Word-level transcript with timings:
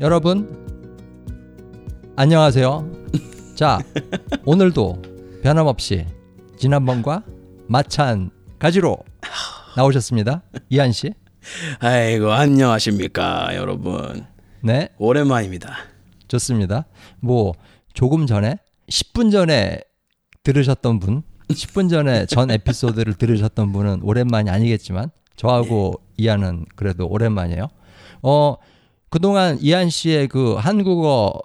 여러분 0.00 0.48
안녕하세요. 2.14 2.88
자 3.56 3.80
오늘도 4.46 5.02
변함없이 5.42 6.06
지난번과 6.56 7.24
마찬가지로 7.66 8.96
나오셨습니다. 9.76 10.42
이한 10.70 10.92
씨. 10.92 11.12
아이고 11.80 12.30
안녕하십니까 12.30 13.56
여러분. 13.56 14.24
네 14.62 14.88
오랜만입니다. 14.98 15.74
좋습니다. 16.28 16.86
뭐 17.18 17.54
조금 17.92 18.26
전에 18.28 18.58
10분 18.88 19.32
전에 19.32 19.80
들으셨던 20.44 21.00
분, 21.00 21.24
10분 21.48 21.90
전에 21.90 22.26
전 22.26 22.52
에피소드를 22.52 23.14
들으셨던 23.14 23.72
분은 23.72 24.02
오랜만이 24.04 24.48
아니겠지만 24.48 25.10
저하고 25.34 25.94
이한은 26.16 26.66
그래도 26.76 27.08
오랜만이에요. 27.08 27.66
어 28.22 28.56
그동안 29.10 29.58
이한 29.60 29.90
씨의 29.90 30.28
그 30.28 30.54
한국어 30.54 31.40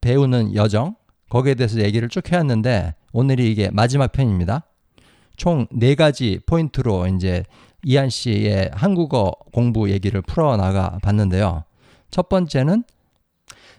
배우는 0.00 0.54
여정 0.54 0.96
거기에 1.30 1.54
대해서 1.54 1.80
얘기를 1.80 2.08
쭉 2.08 2.30
해왔는데 2.30 2.94
오늘이 3.12 3.50
이게 3.50 3.70
마지막 3.70 4.12
편입니다. 4.12 4.64
총 5.36 5.66
네 5.72 5.94
가지 5.94 6.40
포인트로 6.46 7.06
이제 7.08 7.44
이한 7.84 8.10
씨의 8.10 8.70
한국어 8.74 9.32
공부 9.52 9.90
얘기를 9.90 10.20
풀어 10.22 10.56
나가 10.56 10.98
봤는데요. 11.02 11.64
첫 12.10 12.28
번째는 12.28 12.84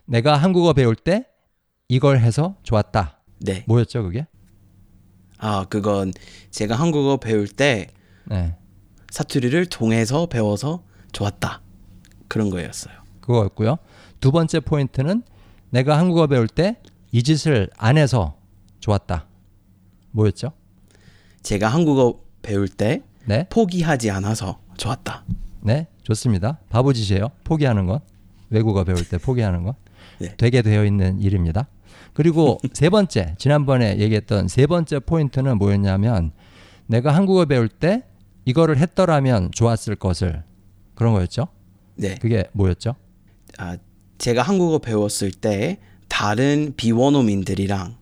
내가 0.05 0.37
한국어 0.37 0.73
배울 0.73 0.95
때 0.95 1.25
이걸 1.87 2.19
해서 2.19 2.55
좋았다. 2.63 3.19
네. 3.39 3.63
뭐였죠, 3.67 4.03
그게? 4.03 4.25
아 5.37 5.65
그건 5.69 6.11
제가 6.51 6.75
한국어 6.75 7.17
배울 7.17 7.47
때 7.47 7.87
네. 8.25 8.55
사투리를 9.11 9.65
통해서 9.67 10.25
배워서 10.27 10.83
좋았다 11.11 11.61
그런 12.27 12.49
거였어요. 12.49 12.93
그거였고요. 13.33 13.77
두 14.19 14.31
번째 14.31 14.59
포인트는 14.59 15.23
내가 15.69 15.97
한국어 15.97 16.27
배울 16.27 16.47
때 16.47 16.77
이 17.11 17.23
짓을 17.23 17.69
안 17.77 17.97
해서 17.97 18.35
좋았다. 18.79 19.25
뭐였죠? 20.11 20.51
제가 21.41 21.67
한국어 21.67 22.19
배울 22.41 22.67
때 22.67 23.03
네. 23.25 23.47
포기하지 23.49 24.11
않아서 24.11 24.59
좋았다. 24.77 25.23
네. 25.61 25.87
좋습니다. 26.03 26.59
바보짓이에요. 26.69 27.29
포기하는 27.43 27.85
건. 27.85 27.99
외국어 28.49 28.83
배울 28.83 29.07
때 29.07 29.17
포기하는 29.17 29.63
건. 29.63 29.73
네. 30.19 30.35
되게 30.37 30.61
되어 30.61 30.85
있는 30.85 31.19
일입니다. 31.19 31.67
그리고 32.13 32.59
세 32.73 32.89
번째, 32.89 33.35
지난번에 33.37 33.97
얘기했던 33.99 34.47
세 34.47 34.65
번째 34.67 34.99
포인트는 34.99 35.57
뭐였냐면 35.57 36.31
내가 36.87 37.13
한국어 37.15 37.45
배울 37.45 37.69
때 37.69 38.03
이거를 38.45 38.77
했더라면 38.77 39.51
좋았을 39.51 39.95
것을 39.95 40.43
그런 40.95 41.13
거였죠. 41.13 41.47
네. 41.95 42.15
그게 42.15 42.45
뭐였죠? 42.53 42.95
아 43.59 43.77
제가 44.17 44.41
한국어 44.41 44.79
배웠을 44.79 45.31
때 45.31 45.79
다른 46.07 46.73
비원어민들이랑 46.75 47.95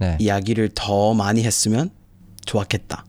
네. 0.00 0.16
이야기를 0.18 0.70
더 0.74 1.14
많이 1.14 1.44
했으면 1.44 1.90
좋았겠다. 2.46 3.04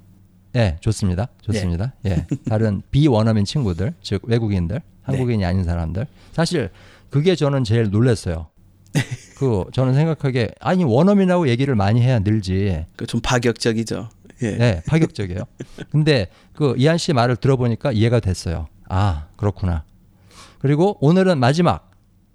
예, 0.56 0.78
좋습니다. 0.82 1.28
좋습니다. 1.42 1.94
예. 2.06 2.26
다른 2.48 2.82
비원어민 2.92 3.44
친구들, 3.44 3.94
즉 4.02 4.22
외국인들, 4.26 4.82
한국인이 5.04 5.44
아닌 5.44 5.64
사람들. 5.64 6.06
사실 6.34 6.70
그게 7.10 7.36
저는 7.36 7.64
제일 7.64 7.90
놀랐어요. 7.90 8.48
그 9.38 9.66
저는 9.73 9.94
생각하기에 9.94 10.52
아니 10.62 10.84
원어민하고 10.86 11.50
얘기를 11.50 11.76
많이 11.76 12.02
해야 12.02 12.20
늘지. 12.20 12.86
그 12.96 13.06
좀 13.06 13.20
파격적이죠. 13.22 14.10
예. 14.44 14.52
네, 14.52 14.82
파격적이에요. 14.88 15.42
근데 15.92 16.28
그 16.54 16.76
이한 16.78 16.98
씨 16.98 17.12
말을 17.14 17.36
들어보니까 17.38 17.92
이해가 17.92 18.20
됐어요. 18.22 18.68
아, 18.88 19.28
그렇구나. 19.38 19.84
그리고 20.60 20.98
오늘은 21.02 21.38
마지막 21.40 21.84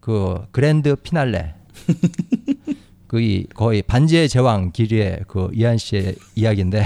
그 0.00 0.46
그랜드 0.50 0.96
피날레. 0.96 1.54
그이 3.06 3.46
거의 3.54 3.82
반지의 3.82 4.28
제왕 4.28 4.72
길이의 4.72 5.24
그 5.26 5.50
이한 5.52 5.78
씨의 5.78 6.14
이야기인데 6.36 6.84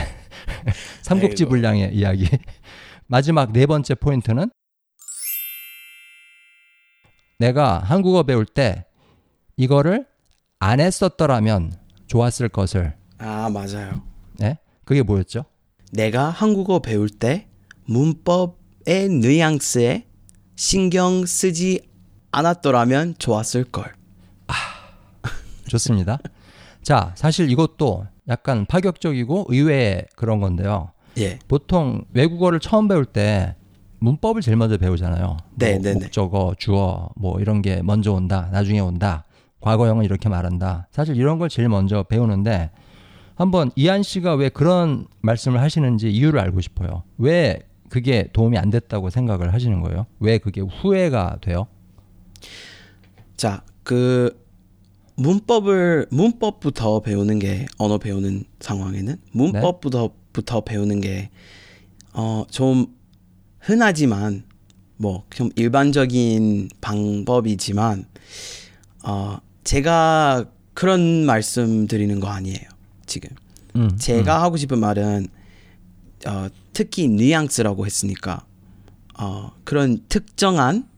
삼국지. 1.02 1.44
분량의 1.46 1.94
이야기. 1.94 2.26
마지막 3.06 3.52
네 3.52 3.66
번째 3.66 3.94
포인트는 3.94 4.50
내가 7.38 7.78
한국어 7.78 8.22
배울 8.22 8.46
때 8.46 8.86
이거를 9.56 10.06
안 10.58 10.80
했었더라면 10.80 11.72
좋았을 12.06 12.48
것을. 12.48 12.94
아 13.18 13.50
맞아요. 13.50 14.02
네? 14.38 14.58
그게 14.84 15.02
뭐였죠? 15.02 15.44
내가 15.92 16.30
한국어 16.30 16.78
배울 16.80 17.08
때 17.10 17.48
문법의 17.84 19.08
뉘앙스에 19.10 20.06
신경 20.56 21.26
쓰지 21.26 21.82
않았더라면 22.36 23.14
좋았을 23.18 23.64
걸. 23.64 23.92
좋습니다. 25.68 26.18
자, 26.82 27.12
사실 27.14 27.50
이것도 27.50 28.06
약간 28.28 28.66
파격적이고 28.66 29.46
의외의 29.48 30.06
그런 30.16 30.40
건데요. 30.40 30.90
예. 31.18 31.38
보통 31.48 32.04
외국어를 32.12 32.60
처음 32.60 32.88
배울 32.88 33.04
때 33.04 33.54
문법을 34.00 34.42
제일 34.42 34.56
먼저 34.56 34.76
배우잖아요. 34.76 35.36
네, 35.54 35.72
뭐 35.72 35.82
네, 35.82 35.94
네. 35.94 35.94
목적어, 35.94 36.54
주어, 36.58 37.08
뭐 37.16 37.40
이런 37.40 37.62
게 37.62 37.80
먼저 37.82 38.12
온다, 38.12 38.48
나중에 38.52 38.80
온다. 38.80 39.24
과거형은 39.60 40.04
이렇게 40.04 40.28
말한다. 40.28 40.88
사실 40.90 41.16
이런 41.16 41.38
걸 41.38 41.48
제일 41.48 41.70
먼저 41.70 42.02
배우는데 42.02 42.70
한번 43.34 43.70
이한 43.76 44.02
씨가 44.02 44.34
왜 44.34 44.50
그런 44.50 45.06
말씀을 45.22 45.60
하시는지 45.60 46.10
이유를 46.10 46.38
알고 46.38 46.60
싶어요. 46.60 47.02
왜 47.16 47.60
그게 47.88 48.28
도움이 48.32 48.58
안 48.58 48.70
됐다고 48.70 49.08
생각을 49.08 49.54
하시는 49.54 49.80
거예요? 49.80 50.06
왜 50.20 50.38
그게 50.38 50.60
후회가 50.60 51.38
돼요? 51.40 51.66
자, 53.36 53.62
그 53.82 54.42
문법을 55.16 56.06
문법부터 56.10 57.00
배우는 57.00 57.38
게 57.38 57.66
언어 57.78 57.98
배우는 57.98 58.44
상황에는 58.60 59.16
문법부터 59.32 60.10
부터 60.32 60.60
배우는 60.62 61.00
게 61.00 61.30
어 62.16 62.46
좀 62.50 62.86
흔하지만 63.60 64.44
뭐 64.96 65.24
좀 65.30 65.50
일반적인 65.56 66.68
방법이지만 66.80 68.04
어 69.04 69.38
제가 69.64 70.46
그런 70.74 71.24
말씀 71.26 71.86
드리는 71.86 72.18
거 72.20 72.28
아니에요. 72.28 72.58
지금 73.06 73.30
음, 73.76 73.96
제가 73.98 74.42
하고 74.42 74.56
싶은 74.56 74.78
말은 74.78 75.28
어, 76.26 76.48
특히 76.72 77.08
뉘앙스라고 77.08 77.84
했으니까 77.86 78.44
어, 79.18 79.52
그런 79.64 80.04
특정한 80.08 80.88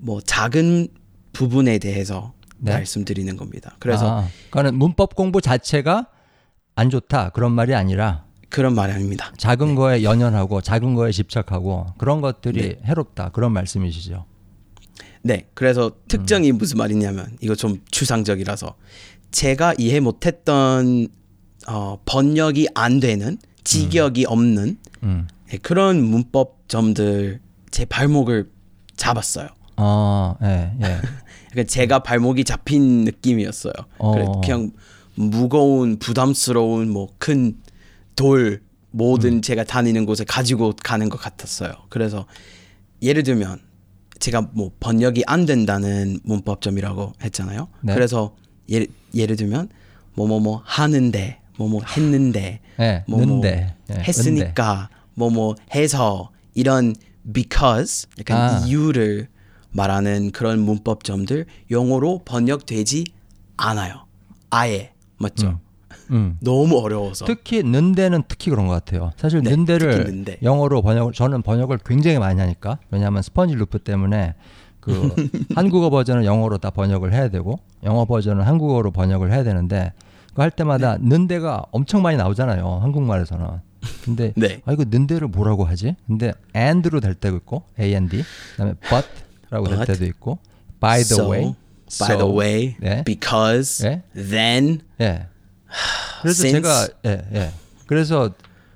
뭐 0.00 0.20
작은 0.20 0.88
부분에 1.32 1.78
대해서 1.78 2.32
네. 2.58 2.72
말씀드리는 2.72 3.36
겁니다. 3.36 3.76
그래서 3.78 4.20
아, 4.20 4.28
그러니까 4.50 4.76
문법 4.76 5.14
공부 5.14 5.40
자체가 5.40 6.08
안 6.74 6.90
좋다 6.90 7.30
그런 7.30 7.52
말이 7.52 7.74
아니라 7.74 8.24
그런 8.48 8.74
말이 8.74 8.92
아닙니다. 8.92 9.32
작은 9.38 9.74
거에 9.74 10.02
연연하고 10.02 10.60
작은 10.60 10.94
거에 10.94 11.12
집착하고 11.12 11.86
그런 11.98 12.20
것들이 12.20 12.60
네. 12.60 12.78
해롭다 12.84 13.30
그런 13.30 13.52
말씀이시죠. 13.52 14.26
네, 15.22 15.46
그래서 15.54 15.92
특정이 16.08 16.50
무슨 16.52 16.78
말이냐면 16.78 17.36
이거 17.40 17.54
좀 17.54 17.80
추상적이라서 17.90 18.74
제가 19.30 19.74
이해 19.78 20.00
못했던 20.00 21.08
어, 21.68 21.98
번역이 22.04 22.68
안 22.74 23.00
되는 23.00 23.38
직역이 23.64 24.24
없는 24.26 24.78
음. 25.02 25.28
예, 25.52 25.58
그런 25.58 26.02
문법 26.02 26.68
점들 26.68 27.40
제 27.70 27.84
발목을 27.84 28.50
잡았어요. 28.96 29.48
어, 29.80 30.36
예, 30.42 30.72
예. 30.82 31.00
그러니까 31.50 31.70
제가 31.70 32.00
발목이 32.00 32.44
잡힌 32.44 33.04
느낌이었어요. 33.04 33.72
어. 33.98 34.12
그래, 34.12 34.26
그냥 34.42 34.70
무거운 35.14 35.98
부담스러운 35.98 36.90
뭐 36.90 37.08
큰 37.18 37.60
돌 38.20 38.60
모든 38.90 39.34
음. 39.36 39.40
제가 39.40 39.64
다니는 39.64 40.04
곳에 40.04 40.24
가지고 40.24 40.74
가는 40.82 41.08
것 41.08 41.18
같았어요. 41.18 41.72
그래서 41.88 42.26
예를 43.00 43.22
들면 43.22 43.58
제가 44.18 44.50
뭐 44.52 44.72
번역이 44.78 45.22
안 45.26 45.46
된다는 45.46 46.20
문법점이라고 46.24 47.14
했잖아요. 47.22 47.68
네. 47.80 47.94
그래서 47.94 48.36
예를 48.68 48.88
예를 49.14 49.36
들면 49.36 49.70
뭐뭐뭐 50.14 50.60
하는데 50.66 51.40
뭐뭐 51.56 51.80
했는데 51.96 52.60
예, 52.78 53.04
뭐, 53.08 53.20
뭐 53.20 53.26
는데 53.26 53.74
예, 53.90 53.94
했으니까 53.94 54.90
뭐뭐 55.14 55.54
해서 55.74 56.30
이런 56.54 56.94
because 57.32 58.06
약간 58.18 58.36
아. 58.36 58.66
이유를 58.66 59.28
말하는 59.72 60.30
그런 60.30 60.60
문법점들 60.60 61.46
영어로 61.70 62.22
번역되지 62.24 63.04
않아요. 63.56 64.06
아예 64.50 64.92
맞죠? 65.18 65.48
음. 65.48 65.58
음. 66.10 66.36
너무 66.42 66.78
어려워서. 66.78 67.24
특히 67.24 67.62
는데는 67.62 68.24
특히 68.28 68.50
그런 68.50 68.66
것 68.66 68.72
같아요. 68.72 69.12
사실 69.16 69.42
네, 69.42 69.50
는데를 69.50 70.04
는데. 70.04 70.38
영어로 70.42 70.82
번역을 70.82 71.12
저는 71.12 71.42
번역을 71.42 71.78
굉장히 71.84 72.18
많이 72.18 72.40
하니까 72.40 72.78
왜냐하면 72.90 73.22
스펀지 73.22 73.54
루프 73.54 73.80
때문에 73.80 74.34
그 74.80 74.90
한국어 75.54 75.90
버전을 75.90 76.24
영어로 76.24 76.58
다 76.58 76.70
번역을 76.70 77.12
해야 77.12 77.28
되고 77.28 77.60
영어 77.84 78.04
버전을 78.06 78.46
한국어로 78.46 78.90
번역을 78.90 79.30
해야 79.30 79.44
되는데 79.44 79.92
그거 80.28 80.42
할 80.42 80.50
때마다 80.50 80.96
네. 80.96 81.08
는데가 81.08 81.64
엄청 81.70 82.02
많이 82.02 82.16
나오잖아요. 82.16 82.66
한국말에서는. 82.82 83.46
근데 84.04 84.32
네. 84.36 84.60
아 84.64 84.72
이거 84.72 84.84
는데를 84.86 85.28
뭐라고 85.28 85.64
하지? 85.64 85.96
근데 86.06 86.32
and로 86.54 87.00
될 87.00 87.14
때도 87.14 87.36
있고 87.36 87.62
a 87.78 87.94
n 87.94 88.08
d 88.08 88.22
그다음에 88.52 88.74
but 88.88 89.06
라고 89.50 89.68
될 89.68 89.84
때도 89.86 90.04
있고 90.06 90.38
by 90.80 91.02
the 91.02 91.14
so, 91.14 91.30
way 91.30 91.54
by 91.98 92.16
the 92.16 92.20
So, 92.20 92.38
way, 92.38 92.76
네. 92.80 93.02
because, 93.04 93.84
예? 93.86 94.02
then, 94.14 94.80
예. 95.00 95.26
그래서 96.22 96.44
Since- 96.44 96.52
제가 96.52 96.88
예, 97.06 97.24
예. 97.34 97.52
그래서 97.86 98.30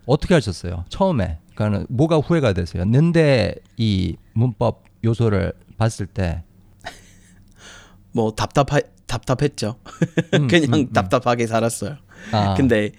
어떻게 0.06 0.34
하셨어요? 0.34 0.84
처음에. 0.88 1.38
그러니까 1.54 1.86
뭐가 1.88 2.16
후회가 2.16 2.52
됐어요. 2.54 2.84
는데 2.84 3.54
이 3.76 4.16
문법 4.32 4.82
요소를 5.04 5.52
봤을 5.78 6.06
때 6.06 6.42
뭐 8.12 8.32
답답하 8.32 8.80
답답했죠. 9.06 9.76
그냥 10.50 10.92
답답하게 10.92 11.46
살았어요. 11.46 11.92
음, 11.92 12.34
아, 12.34 12.54
근데 12.58 12.90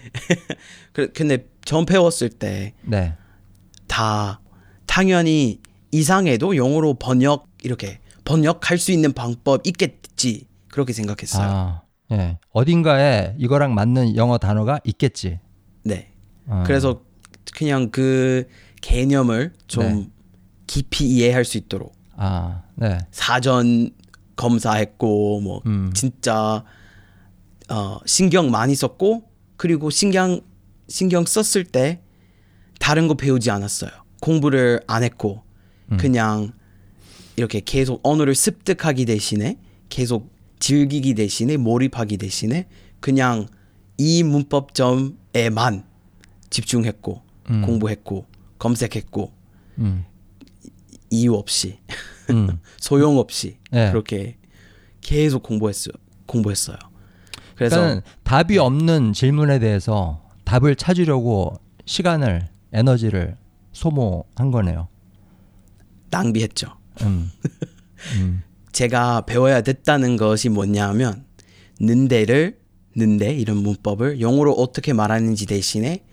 그- 0.94 1.12
근데 1.12 1.46
처음 1.66 1.86
배웠을 1.86 2.30
때 2.30 2.74
네. 2.84 3.16
다 3.88 4.40
당연히 4.86 5.60
이상해도 5.96 6.58
영어로 6.58 6.96
번역 6.96 7.48
이렇게 7.64 8.00
번역할 8.26 8.78
수 8.78 8.92
있는 8.92 9.14
방법 9.14 9.66
있겠지 9.66 10.46
그렇게 10.70 10.92
생각했어요. 10.92 11.48
아, 11.48 11.82
예. 12.12 12.38
어딘가에 12.52 13.36
이거랑 13.38 13.74
맞는 13.74 14.18
영어 14.18 14.38
단어가 14.38 14.80
있겠지. 14.84 15.40
네. 15.84 16.12
어. 16.48 16.64
그래서 16.66 17.02
그냥 17.54 17.92
그 17.92 18.46
개념을 18.82 19.54
좀 19.68 19.84
네. 19.84 20.10
깊이 20.68 21.06
이해할 21.08 21.46
수 21.46 21.58
있도록 21.58 21.94
아, 22.18 22.64
네. 22.76 22.98
사전 23.12 23.92
검사했고 24.36 25.40
뭐 25.40 25.62
음. 25.66 25.92
진짜 25.94 26.66
어, 27.70 28.00
신경 28.06 28.52
많이 28.52 28.76
썼고 28.76 29.24
그리고 29.56 29.90
신경 29.90 30.42
신경 30.90 31.24
썼을 31.26 31.64
때 31.64 32.02
다른 32.82 33.08
거 33.08 33.14
배우지 33.14 33.50
않았어요. 33.50 33.92
공부를 34.20 34.82
안 34.88 35.04
했고 35.04 35.45
음. 35.92 35.98
그냥 35.98 36.52
이렇게 37.36 37.60
계속 37.60 38.00
언어를 38.04 38.36
습득하기 38.36 39.06
대신에 39.06 39.58
계속 39.90 40.34
즐기기 40.60 41.16
대신에 41.16 41.58
몰입하기 41.58 42.18
대신에 42.18 42.68
그냥 43.00 43.48
이 43.98 44.24
문법점에만 44.24 45.86
집중했고 46.50 47.22
음. 47.50 47.62
공부했고 47.62 48.26
검색했고 48.58 49.32
음. 49.80 50.06
이유 51.10 51.34
없이 51.34 51.78
음. 52.30 52.60
소용 52.80 53.18
없이 53.18 53.58
네. 53.72 53.92
그렇게 53.92 54.38
계속 55.02 55.44
공부했어요. 55.44 55.94
공부했어요. 56.26 56.78
그래서 57.56 58.02
답이 58.24 58.58
없는 58.58 59.14
질문에 59.14 59.60
대해서 59.60 60.22
답을 60.44 60.76
찾으려고 60.76 61.60
시간을 61.86 62.50
에너지를 62.74 63.38
소모한 63.72 64.52
거네요. 64.52 64.88
낭비했죠. 66.10 66.68
음. 67.02 67.32
음. 68.18 68.44
제가 68.72 69.22
배워야 69.22 69.62
됐다는 69.62 70.18
것이 70.18 70.50
뭐냐면 70.50 71.26
는데를 71.80 72.58
는데 72.98 73.34
이런 73.34 73.58
문법을 73.58 74.22
영어로 74.22 74.54
어떻게 74.54 74.94
말하는지 74.94 75.46
대신에 75.46 76.06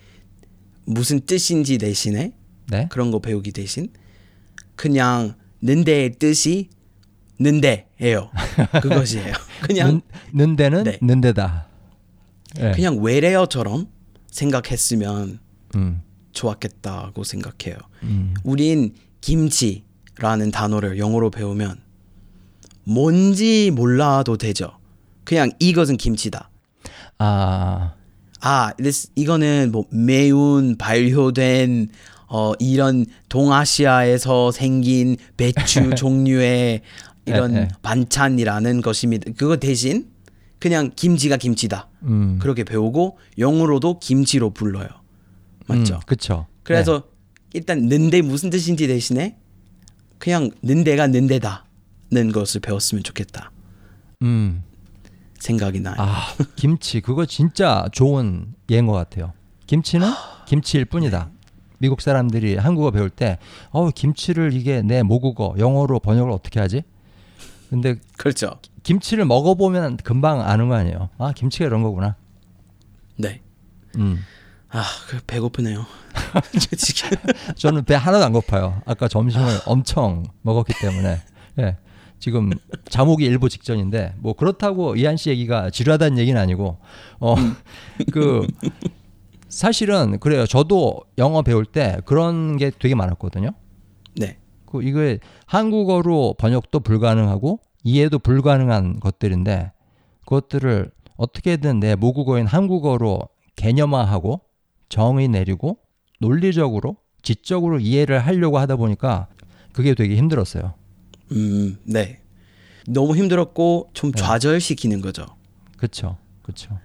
무슨 0.85 1.21
뜻인지 1.21 1.79
대신에 1.79 2.33
네. 2.71 2.89
그런 2.91 3.11
거 3.13 3.21
배우기 3.21 3.53
대신 3.53 3.89
그냥 4.75 5.35
는데의 5.63 6.15
뜻이 6.19 6.71
는데예요. 7.39 8.31
그것이에요. 8.83 9.33
그냥 9.63 10.01
는, 10.33 10.57
는데는 10.57 10.85
네. 10.85 10.99
는데다. 11.01 11.69
예. 12.59 12.73
그냥 12.73 12.99
외래어처럼 13.01 13.89
생각했으면 14.27 15.39
음. 15.77 16.03
좋았겠다고 16.33 17.25
생각해요. 17.25 17.79
음. 18.03 18.35
우린 18.45 18.95
김치라는 19.23 20.51
단어를 20.53 20.99
영어로 20.99 21.31
배우면 21.31 21.81
뭔지 22.85 23.71
몰라도 23.75 24.37
되죠. 24.37 24.77
그냥 25.25 25.51
이것은 25.59 25.97
김치다. 25.97 26.51
아. 27.19 27.95
아, 28.41 28.73
this, 28.77 29.09
이거는 29.15 29.71
뭐 29.73 29.85
매운 29.91 30.77
발효된 30.77 31.89
어 32.29 32.53
이런 32.59 33.07
동아시아에서 33.29 34.51
생긴 34.51 35.17
배추 35.37 35.95
종류의 35.97 36.81
이런 37.25 37.55
예, 37.55 37.59
예. 37.59 37.69
반찬이라는 37.83 38.81
것입니다. 38.81 39.31
그거 39.37 39.57
대신 39.57 40.09
그냥 40.59 40.91
김치가 40.97 41.37
김치다. 41.37 41.89
음. 42.03 42.39
그렇게 42.41 42.65
배우고 42.65 43.19
영어로도 43.39 44.01
김치로 44.01 44.51
불러요. 44.51 44.89
맞죠? 45.67 45.95
음, 45.97 46.01
그쵸. 46.07 46.47
그래서 46.65 47.05
일단 47.55 47.89
는데 47.89 48.23
무슨 48.23 48.51
뜻인지 48.51 48.87
대신에 48.87 49.37
그냥 50.19 50.51
는데가 50.63 51.09
는데다는 51.09 52.33
것을 52.33 52.61
배웠으면 52.61 53.03
좋겠다 53.03 53.51
네. 54.21 54.27
음. 54.27 54.65
생각이 55.43 55.81
나요. 55.81 55.97
아, 55.99 56.29
김치 56.55 57.01
그거 57.01 57.27
진짜 57.27 57.87
좋은 57.93 58.55
예인 58.71 58.87
것 58.87 58.93
같아요. 58.93 59.33
김치는 59.67 60.09
김치일 60.47 60.85
뿐이다. 60.85 61.31
미국 61.79 62.01
사람들이 62.01 62.57
한국어 62.57 62.93
배울 62.93 63.11
때, 63.11 63.39
어 63.71 63.91
김치를 63.91 64.53
이게 64.53 64.83
내 64.83 65.03
모국어 65.03 65.57
영어로 65.59 65.99
번역을 65.99 66.31
어떻게 66.31 66.61
하지? 66.61 66.83
근데 67.71 67.97
그렇죠. 68.17 68.57
김치를 68.85 69.25
먹어보면 69.25 69.97
금방 69.99 70.43
아는 70.43 70.69
거 70.69 70.77
아니에요. 70.77 71.09
아 71.19 71.33
김치가 71.33 71.67
이런 71.67 71.83
거구나. 71.83 72.15
네. 73.17 73.41
음. 73.97 74.21
아, 74.73 74.85
그 75.09 75.21
배고프네요. 75.27 75.85
저는 77.57 77.85
배 77.85 77.95
하나도 77.95 78.25
안 78.25 78.33
고파요. 78.33 78.81
아까 78.87 79.07
점심을 79.09 79.61
엄청 79.67 80.25
먹었기 80.43 80.73
때문에. 80.81 81.21
예. 81.61 81.77
지금 82.19 82.51
자목이 82.89 83.25
일보 83.25 83.49
직전인데 83.49 84.15
뭐 84.19 84.33
그렇다고 84.35 84.95
이한 84.97 85.17
씨 85.17 85.29
얘기가 85.31 85.71
지루하다는 85.71 86.19
얘기는 86.19 86.41
아니고 86.41 86.79
어 87.21 87.35
그 88.13 88.47
사실은 89.49 90.19
그래요. 90.19 90.47
저도 90.47 91.03
영어 91.19 91.43
배울 91.43 91.67
때 91.67 91.99
그런 92.07 92.57
게 92.57 92.71
되게 92.71 92.95
많았거든요. 92.95 93.51
네. 94.17 94.39
그 94.65 94.83
이게 94.83 95.19
한국어로 95.47 96.37
번역도 96.39 96.81
불가능하고 96.81 97.61
이해도 97.85 98.19
불가능한 98.19 99.01
것들인데 99.01 99.73
그것들을 100.25 100.91
어떻게든 101.19 101.81
내 101.81 101.97
모국어인 101.97 102.47
한국어로 102.47 103.21
개념화하고 103.57 104.41
정의 104.93 105.27
내리고 105.27 105.79
논리적으로 106.21 106.99
지적으로 107.23 107.81
이해를 107.81 108.19
하려고 108.19 108.59
하다 108.59 108.77
보니까 108.77 109.27
그게 109.73 109.95
되게 109.95 110.17
힘들었어요. 110.17 110.75
음, 111.31 111.79
네. 111.85 112.21
너무 112.87 113.17
힘들었고 113.17 113.89
좀 113.95 114.13
좌절시키는 114.13 115.01
거죠. 115.01 115.25
그렇죠. 115.79 116.19
그렇죠. 116.43 116.79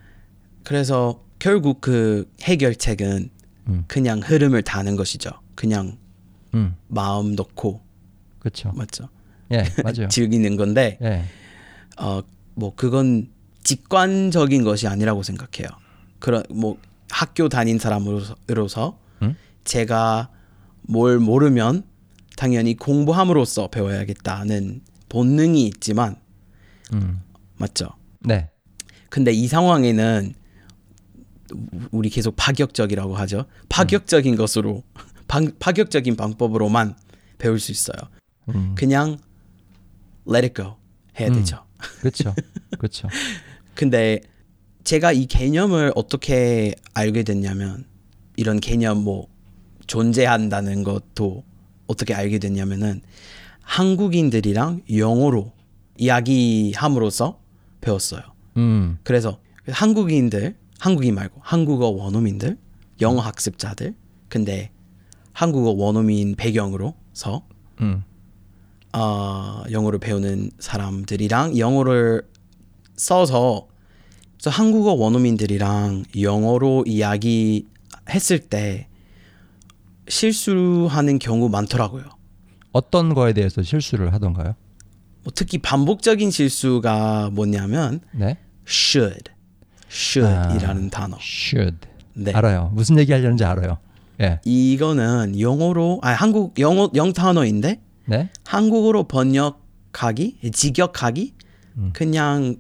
그래서 0.64 1.22
결국 1.38 1.82
그 1.82 2.32
해결책은 2.44 3.30
음. 3.68 3.84
그냥 3.88 4.22
흐름을 4.24 4.62
타는 4.62 4.96
것이죠. 4.96 5.30
그냥 5.54 5.98
음. 6.54 6.78
마음 6.88 7.36
놓고 7.36 7.82
그렇죠. 8.40 8.72
맞죠. 8.72 9.10
예, 9.52 9.66
맞아요. 9.84 10.08
즐기는 10.08 10.56
건데 10.56 10.98
예. 11.02 11.26
어뭐 11.98 12.76
그건 12.78 13.28
직관적인 13.64 14.64
것이 14.64 14.88
아니라고 14.88 15.24
생각해요. 15.24 15.68
그런 16.20 16.44
뭐 16.50 16.78
학교 17.10 17.50
다닌 17.50 17.80
사람으로서 17.80 19.00
음? 19.22 19.36
제가 19.64 20.30
뭘 20.82 21.20
모르면 21.20 21.84
당연히 22.36 22.76
공부함으로써 22.76 23.68
배워야겠다는 23.68 24.82
본능이 25.10 25.66
있지만 25.68 26.18
음. 26.94 27.22
맞죠. 27.58 27.90
네. 28.20 28.50
근데 29.10 29.32
이 29.32 29.48
상황에는 29.48 30.34
우리 31.92 32.10
계속 32.10 32.36
파격적이라고 32.36 33.16
하죠. 33.16 33.46
파격적인 33.70 34.36
것으로 34.36 34.84
방, 35.28 35.52
파격적인 35.60 36.16
방법으로만 36.16 36.96
배울 37.38 37.60
수 37.60 37.72
있어요. 37.72 37.98
음. 38.50 38.76
그냥 38.76 39.18
let 40.30 40.46
it 40.46 40.54
go 40.54 40.76
해야 41.20 41.30
음. 41.30 41.36
되죠. 41.36 41.64
그렇죠. 42.00 42.34
그렇죠. 42.78 43.08
근데 43.76 44.22
제가 44.88 45.12
이 45.12 45.26
개념을 45.26 45.92
어떻게 45.96 46.74
알게 46.94 47.24
됐냐면 47.24 47.84
이런 48.38 48.62
개념 48.62 49.04
뭐 49.04 49.28
존재한다는 49.86 50.86
것도 50.86 51.44
어떻게 51.88 52.14
알게 52.14 52.40
됐냐면은 52.40 53.02
한국인들이랑 53.64 54.84
영어로 54.96 55.52
이야기함으로써 55.98 57.38
배웠어요. 57.82 58.22
음. 58.56 58.98
그래서 59.04 59.42
한국인들, 59.70 60.56
한국인 60.80 61.16
말고 61.16 61.42
한국어 61.44 61.90
원어민들, 61.90 62.58
영어 63.02 63.20
학습자들, 63.20 63.94
근데 64.30 64.72
한국어 65.34 65.72
원어민 65.72 66.36
배경으로서 66.36 67.46
음. 67.82 68.06
어, 68.94 69.64
영어를 69.70 70.00
배우는 70.00 70.52
사람들이랑 70.60 71.58
영어를 71.58 72.26
써서 72.96 73.68
그래서 74.38 74.50
한국어 74.52 74.94
원어민들이랑 74.94 76.04
영어로 76.20 76.84
이야기했을 76.88 78.40
때 78.50 78.88
실수하는 80.08 81.20
경우 81.20 81.50
많더라고요. 81.50 82.04
어떤 82.72 83.14
거에 83.14 83.34
대해서 83.34 83.64
실수를 83.64 84.14
하던가요? 84.14 84.56
뭐 85.24 85.34
특히 85.36 85.58
반복적인 85.58 86.30
실수가 86.32 87.32
뭐냐면 87.34 88.00
네. 88.12 88.38
should, 88.68 89.32
should이라는 89.90 90.90
단어. 90.92 91.18
should. 91.20 91.80
네. 92.14 92.32
알아요. 92.34 92.72
무슨 92.74 92.98
얘기 93.00 93.12
하려는지 93.12 93.44
알아요. 93.44 93.80
예. 94.22 94.40
이거는 94.46 95.40
영어로 95.40 96.00
아 96.04 96.12
한국 96.12 96.58
영어 96.60 96.90
영 96.96 97.14
단어인데 97.14 97.82
네. 98.06 98.30
한국어로 98.46 99.08
번역하기, 99.08 100.52
직역하기 100.54 101.34
그냥 101.94 102.56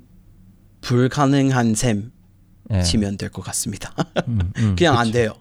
불가능한 0.81 1.75
셈 1.75 2.11
예. 2.71 2.81
치면 2.81 3.17
될 3.17 3.29
것 3.31 3.41
같습니다. 3.43 3.93
음, 4.27 4.51
음, 4.57 4.75
그냥 4.77 4.97
안 4.97 5.11
돼요. 5.11 5.33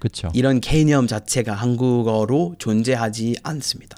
그렇죠. 0.00 0.30
이런 0.34 0.60
개념 0.60 1.06
자체가 1.06 1.54
한국어로 1.54 2.56
존재하지 2.58 3.36
않습니다. 3.42 3.96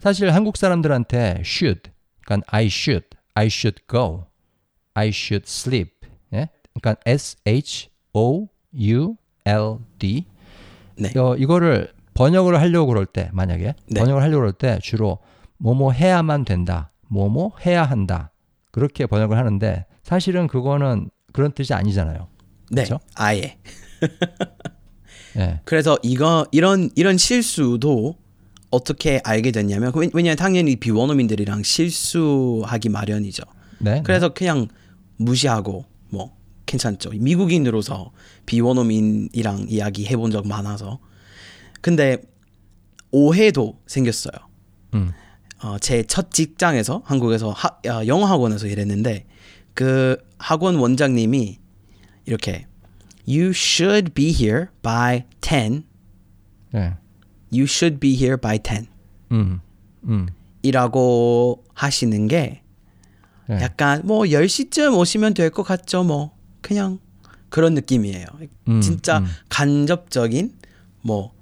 사실 0.00 0.32
한국 0.34 0.56
사람들한테 0.56 1.42
should, 1.44 1.90
그러니까 2.24 2.46
I 2.50 2.66
should, 2.66 3.06
I 3.34 3.46
should 3.46 3.82
go, 3.88 4.26
I 4.94 5.08
should 5.08 5.44
sleep. 5.46 5.92
예? 6.32 6.48
그러니까 6.74 6.96
S 7.06 7.36
H 7.46 7.88
O 8.12 8.48
U 8.74 9.16
L 9.44 9.78
D. 9.98 10.24
네. 10.96 11.12
어, 11.18 11.36
이거를 11.36 11.92
번역을 12.14 12.58
하려고 12.60 12.86
그럴 12.88 13.04
때 13.04 13.28
만약에 13.32 13.74
네. 13.88 14.00
번역을 14.00 14.22
하려고 14.22 14.40
그럴 14.40 14.52
때 14.52 14.78
주로 14.82 15.18
뭐뭐 15.58 15.92
해야만 15.92 16.44
된다, 16.44 16.90
뭐뭐 17.08 17.52
해야 17.64 17.84
한다 17.84 18.32
그렇게 18.72 19.06
번역을 19.06 19.36
하는데 19.36 19.84
사실은 20.10 20.46
그거는 20.46 21.10
그런 21.32 21.50
뜻이 21.50 21.74
아니잖아요. 21.74 22.28
네, 22.70 22.82
그쵸? 22.84 23.00
아예. 23.16 23.58
예, 25.36 25.60
그래서 25.66 25.98
이거 26.04 26.46
이런 26.52 26.90
이런 26.94 27.18
실수도 27.18 28.14
어떻게 28.70 29.20
알게 29.24 29.50
됐냐면 29.50 29.90
왜- 29.96 30.08
왜냐하면 30.14 30.36
당연히 30.36 30.76
비원어민들이랑 30.76 31.64
실수하기 31.64 32.88
마련이죠. 32.88 33.42
네, 33.80 34.00
그래서 34.04 34.28
그냥 34.32 34.68
무시하고 35.16 35.84
뭐 36.10 36.36
괜찮죠. 36.66 37.10
미국인으로서 37.10 38.12
비원어민이랑 38.46 39.66
이야기 39.68 40.06
해본 40.06 40.30
적 40.30 40.46
많아서 40.46 41.00
근데 41.80 42.18
오해도 43.10 43.80
생겼어요. 43.88 44.34
음, 44.94 45.10
어, 45.64 45.78
제 45.80 46.04
첫 46.04 46.30
직장에서 46.30 47.02
한국에서 47.04 47.50
하, 47.50 47.68
어, 47.88 48.06
영어 48.06 48.26
학원에서 48.26 48.68
일했는데 48.68 49.26
그 49.76 50.16
학원 50.38 50.76
원장님이 50.76 51.58
이렇게 52.24 52.66
You 53.28 53.50
should 53.50 54.12
be 54.14 54.30
here 54.32 54.68
by 54.82 55.24
10. 55.42 55.84
예, 56.74 56.94
You 57.52 57.64
should 57.64 58.00
be 58.00 58.14
here 58.14 58.36
by 58.36 58.58
10. 58.58 58.88
음, 59.32 59.60
음, 60.04 60.28
이라고 60.62 61.62
하시는 61.74 62.26
게 62.26 62.62
예. 63.50 63.54
약간 63.60 64.00
뭐 64.04 64.20
10시쯤 64.22 64.96
오시면 64.98 65.34
될 65.34 65.50
것 65.50 65.62
같죠 65.62 66.02
뭐 66.04 66.34
그냥 66.62 66.98
그런 67.50 67.74
느낌이에요 67.74 68.26
음, 68.68 68.80
진짜 68.80 69.18
음. 69.18 69.26
간접적인 69.48 70.52
뭐 71.02 71.32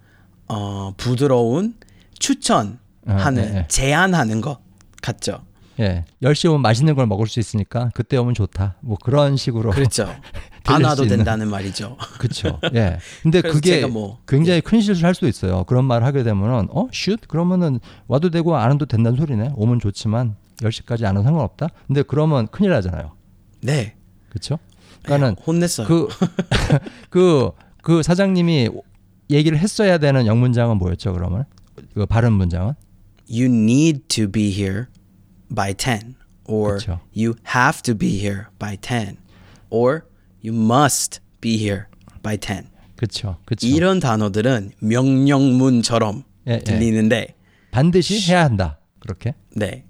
어, 0.49 0.93
부드러운 0.97 1.75
추천하는 2.19 2.79
아, 3.07 3.33
예, 3.37 3.57
예. 3.59 3.67
제안하는 3.69 4.41
것 4.41 4.61
같죠 5.03 5.45
예, 5.81 6.05
10시 6.23 6.49
오면 6.51 6.63
맛있는 6.63 6.95
걸 6.95 7.07
먹을 7.07 7.27
수 7.27 7.41
있으니까 7.41 7.91
그때 7.95 8.17
오면 8.17 8.35
좋다. 8.35 8.77
뭐 8.81 8.97
그런 9.03 9.37
식으로. 9.37 9.71
그렇죠 9.71 10.07
안수 10.67 10.87
와도. 10.87 11.07
된다는 11.07 11.49
말이죠 11.49 11.97
그렇죠. 12.19 12.59
예. 12.75 12.99
근데 13.23 13.41
그게 13.43 13.85
뭐- 13.87 14.19
굉장히 14.27 14.61
큰 14.61 14.81
실수를 14.81 15.07
할 15.07 15.15
수도 15.15 15.29
있어요. 15.29 15.65
그런 15.65 15.85
말을 15.85 16.07
하게 16.07 16.23
되면은 16.23 16.69
어, 16.71 16.89
슛? 16.93 17.21
그러면은 17.29 17.81
와도 18.07 18.31
되고 18.31 18.57
안 18.57 18.71
와도 18.71 18.87
된다는 18.87 19.19
소리네. 19.19 19.51
오면 19.57 19.81
좋지만 19.81 20.37
10시까지 20.59 21.05
안 21.05 21.17
와도 21.17 21.25
상관없다. 21.25 21.69
근데 21.87 22.03
그러면 22.03 22.47
큰일 22.49 22.71
나잖아요. 22.71 23.13
네 23.63 23.95
그렇죠? 24.31 24.59
그러니까는 25.03 25.37
혼냈어요 25.45 25.87
그 25.87 26.09
그, 27.11 27.51
그 27.83 28.03
사장님이 28.03 28.71
얘기를 29.31 29.59
했어야 29.59 29.99
되는 29.99 30.27
영문장은 30.27 30.77
뭐였죠, 30.79 31.13
그러면? 31.13 31.45
그 31.95 32.07
발음 32.07 32.33
문장은? 32.35 32.75
You 33.29 33.47
need 33.47 34.03
to 34.09 34.31
be 34.31 34.51
here 34.51 34.85
by 35.55 35.75
10 35.75 36.17
or 36.47 36.79
그쵸. 36.79 37.01
you 37.17 37.35
have 37.55 37.83
to 37.83 37.97
be 37.97 38.19
here 38.19 38.47
by 38.59 38.77
10 38.77 39.17
or 39.71 40.05
you 40.45 40.55
must 40.55 41.21
be 41.41 41.57
here 41.57 41.85
by 42.23 42.37
10 42.37 42.75
그렇죠. 42.97 43.39
그렇죠. 43.45 43.67
이런 43.67 44.01
단어들은 44.01 44.73
명령문처럼 44.79 46.25
예, 46.49 46.53
예. 46.53 46.59
들리는데 46.59 47.35
반드시 47.71 48.31
해야 48.31 48.45
한다. 48.45 48.79
그렇게? 49.01 49.35
네. 49.57 49.85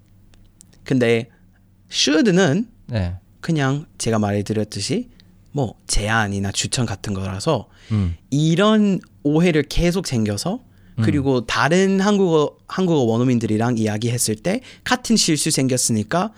근데 0.84 1.28
should는 1.90 2.68
네. 2.86 3.16
그냥 3.40 3.86
제가 3.98 4.18
말해드렸듯이 4.18 5.10
뭐 5.52 5.74
제안이나 5.86 6.50
추천 6.50 6.86
같은 6.86 7.14
거라서 7.14 7.68
음. 7.92 8.16
이런 8.30 9.00
오해를 9.22 9.62
계속 9.62 10.06
생겨서 10.06 10.64
그리고 11.02 11.44
다른 11.44 12.00
한국어 12.00 12.56
한국어 12.68 13.00
원어민들이랑 13.02 13.78
이야기했을 13.78 14.36
때 14.36 14.60
같은 14.84 15.16
실수 15.16 15.50
생겼으니까 15.50 16.32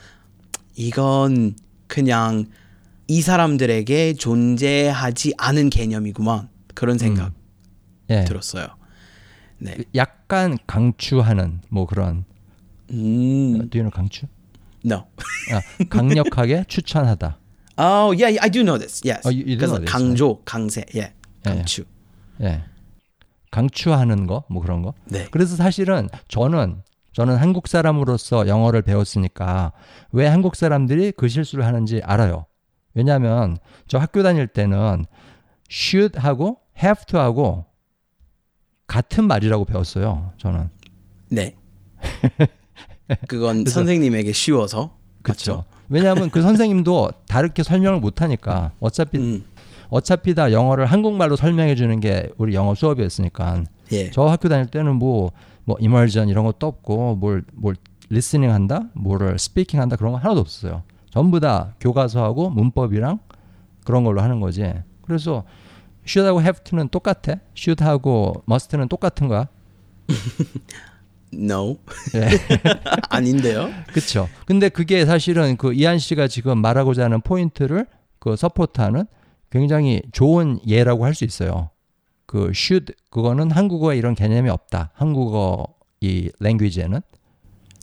이건 0.77 1.57
그냥 1.87 2.47
이 3.09 3.21
사람들에게 3.23 4.15
존재하지 4.15 5.35
않은 5.39 5.71
개념이구만 5.71 6.49
그런 6.75 6.99
생각 6.99 7.33
예. 8.11 8.25
들었어요. 8.25 8.67
네. 9.59 9.77
약간 9.95 10.59
강추하는 10.67 11.61
뭐 11.69 11.87
그런 11.87 12.25
음, 12.91 13.69
뒤에는 13.71 13.91
강추? 13.91 14.27
no. 14.85 15.05
아, 15.53 15.61
강력하게 15.89 16.65
추천하다. 16.69 17.39
Oh, 17.79 18.11
yeah, 18.17 18.31
yeah, 18.33 18.39
I 18.43 18.51
do 18.51 18.63
know 18.63 18.79
this. 18.79 19.03
Yes. 19.05 19.27
Oh, 19.27 19.31
you- 19.31 19.45
you 19.47 19.57
do 19.59 19.67
know 19.67 19.79
this, 19.79 19.91
강조, 19.93 20.41
강세, 20.45 20.85
예, 20.95 21.01
예, 21.01 21.13
강추. 21.43 21.85
예. 22.41 22.63
강추하는 23.57 24.27
거, 24.27 24.45
뭐 24.51 24.61
그런 24.61 24.83
거. 24.83 24.93
네. 25.07 25.27
그래서 25.31 25.57
사실은 25.57 26.11
저는 26.29 26.83
저는 27.13 27.37
한국 27.37 27.69
사람으로서 27.69 28.49
영어를 28.49 28.83
배웠으니까 28.83 29.73
왜 30.13 30.27
한국 30.27 30.57
사람들이 30.57 31.13
그 31.13 31.29
실수를 31.29 31.65
하는지 31.65 32.03
알아요. 32.05 32.45
왜냐하면 32.93 33.57
저 33.89 33.97
학교 33.97 34.23
다닐 34.23 34.47
때는 34.47 35.07
should 35.71 36.19
하고 36.19 36.59
have 36.83 37.07
to 37.07 37.19
하고 37.19 37.65
같은 38.87 39.25
말이라고 39.25 39.65
배웠어요. 39.65 40.33
저는. 40.37 40.69
네. 41.31 41.57
그건 43.27 43.65
선생님에게 43.65 44.33
쉬워서. 44.33 44.99
그렇죠. 45.23 45.65
왜냐하면 45.89 46.29
그 46.29 46.43
선생님도 46.43 47.11
다르게 47.27 47.63
설명을 47.63 48.01
못 48.01 48.21
하니까 48.21 48.73
어차피 48.81 49.17
음, 49.17 49.45
어차피 49.89 50.35
다 50.35 50.53
영어를 50.53 50.87
한국말로 50.87 51.37
설명해 51.37 51.75
주는 51.75 52.01
게 52.01 52.31
우리 52.39 52.55
영어 52.55 52.75
수업이었으니까 52.75 53.65
예. 53.93 54.11
저 54.11 54.25
학교 54.27 54.49
다닐 54.49 54.67
때는 54.67 54.97
뭐, 54.97 55.33
뭐, 55.65 55.77
immersion 55.81 56.29
이런 56.29 56.45
것도 56.45 56.67
없고, 56.67 57.17
뭘, 57.17 57.45
뭘, 57.55 57.77
listening 58.09 58.53
한다? 58.53 58.83
뭐를 58.95 59.39
speaking 59.39 59.81
한다? 59.81 59.97
그런 59.97 60.13
거 60.13 60.19
하나도 60.19 60.41
없었어요. 60.41 60.83
전부 61.11 61.41
다 61.41 61.75
교과서하고 61.81 62.51
문법이랑 62.51 63.19
그런 63.85 64.05
걸로 64.05 64.21
하는 64.21 64.41
거지. 64.41 64.73
그래서 65.03 65.45
should하고 66.07 66.41
have 66.41 66.63
to는 66.65 66.89
똑같아. 66.89 67.37
should하고 67.57 68.45
must는 68.49 68.89
똑같은 68.89 69.29
거야. 69.29 69.49
No. 71.35 71.77
예. 72.15 72.29
아닌데요. 73.11 73.69
그쵸. 73.93 74.29
근데 74.47 74.69
그게 74.69 75.05
사실은 75.05 75.57
그 75.57 75.75
이한 75.75 75.99
씨가 75.99 76.29
지금 76.29 76.59
말하고자 76.59 77.05
하는 77.05 77.21
포인트를 77.21 77.87
그 78.21 78.37
서포트하는 78.37 79.07
굉장히 79.57 80.03
좋은 80.13 80.59
예라고 80.67 81.05
할 81.05 81.15
수 81.15 81.25
있어요. 81.25 81.71
그 82.27 82.51
should 82.55 82.93
그거는 83.11 83.51
한국어에 83.51 83.97
이런 83.97 84.15
개념이 84.15 84.51
없다. 84.51 84.91
한국어 84.95 85.67
이 86.01 86.31
랭귀지에는 86.41 87.01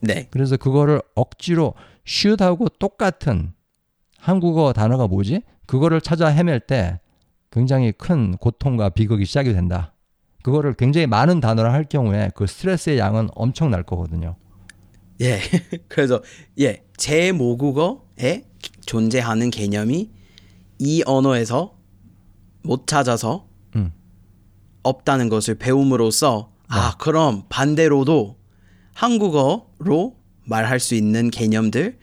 네. 0.04 0.28
그래서 0.30 0.56
그거를 0.56 1.02
억지로 1.16 1.74
should하고 2.08 2.68
똑같은 2.78 3.54
한국어 4.20 4.72
단어가 4.74 5.08
뭐지? 5.08 5.42
그거를 5.66 6.00
찾아 6.00 6.28
헤맬 6.28 6.62
때 6.68 7.00
굉장히 7.52 7.92
큰 7.92 8.38
고통과 8.38 8.90
비극이 8.90 9.26
시작이 9.26 9.54
된다. 9.54 9.94
그거를 10.44 10.74
굉장히 10.74 11.08
많은 11.08 11.40
단어를 11.40 11.72
할 11.72 11.86
경우에 11.86 12.30
그 12.36 12.46
스트레스의 12.46 13.00
양은 13.00 13.30
엄청날 13.34 13.84
거거든요. 13.84 14.36
예. 15.22 15.40
그래서 15.88 16.22
예, 16.60 16.84
제 16.98 17.32
모국어에 17.32 18.44
존재하는 18.86 19.50
개념이 19.50 20.12
이 20.80 21.04
언어에서 21.06 21.76
못 22.64 22.88
찾아서 22.88 23.48
음. 23.76 23.92
없다는 24.84 25.30
것을 25.30 25.56
배움으로써 25.56 26.52
아, 26.68 26.96
그럼 26.98 27.44
반대로도 27.50 28.38
한국어로 28.94 30.16
말할 30.46 30.80
수 30.80 30.96
있는 30.96 31.30
개념들 31.30 31.98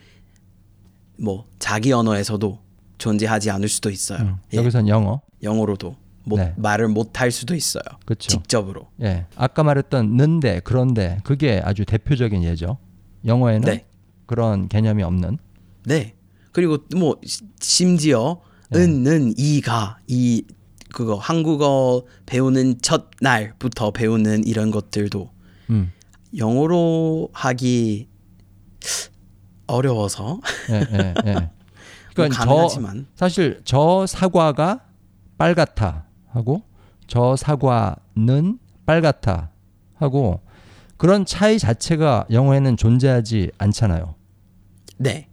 뭐 1.19 1.47
자기 1.59 1.93
언어에서도 1.93 2.59
존재하지 2.99 3.51
않을 3.51 3.69
수도 3.69 3.91
있어요. 3.91 4.21
음. 4.21 4.37
예, 4.53 4.59
여기선 4.59 4.89
영어. 4.89 5.21
영어로도 5.43 5.97
못, 6.25 6.37
네. 6.37 6.55
말을 6.57 6.89
못 6.89 7.21
할 7.21 7.31
수도 7.31 7.55
있어요. 7.55 7.83
그렇죠. 8.05 8.29
직접으로. 8.29 8.89
예. 9.03 9.27
아까 9.37 9.63
말했던 9.63 10.17
는데 10.17 10.61
그런데 10.65 11.19
그게 11.25 11.61
아주 11.65 11.85
대표적인 11.85 12.43
예죠. 12.45 12.79
영어에는 13.25 13.61
네. 13.67 13.87
그런 14.27 14.69
개념이 14.69 15.03
없는. 15.03 15.39
네. 15.85 16.15
그리고 16.53 16.79
뭐 16.97 17.17
시- 17.25 17.43
심지어 17.61 18.41
네. 18.71 18.79
은는 18.79 19.35
이가 19.37 19.99
이 20.07 20.45
그거 20.93 21.17
한국어 21.17 22.05
배우는 22.27 22.81
첫 22.83 23.11
날부터 23.21 23.93
배우는 23.93 24.47
이런 24.47 24.71
것들도 24.71 25.31
음. 25.71 25.93
영어로 26.37 27.31
하기 27.33 28.09
어려워서 29.67 30.41
예, 30.71 30.87
예, 30.93 31.15
예. 31.27 31.33
뭐 31.33 31.49
그러니까 32.15 32.45
저 32.45 32.51
가능하지만 32.51 33.07
사실 33.15 33.61
저 33.65 34.05
사과가 34.07 34.81
빨갛다 35.39 36.07
하고 36.29 36.63
저 37.07 37.37
사과는 37.37 38.59
빨갛다 38.85 39.51
하고 39.95 40.41
그런 40.97 41.25
차이 41.25 41.59
자체가 41.59 42.27
영어에는 42.31 42.77
존재하지 42.77 43.53
않잖아요. 43.59 44.15
네. 44.99 45.29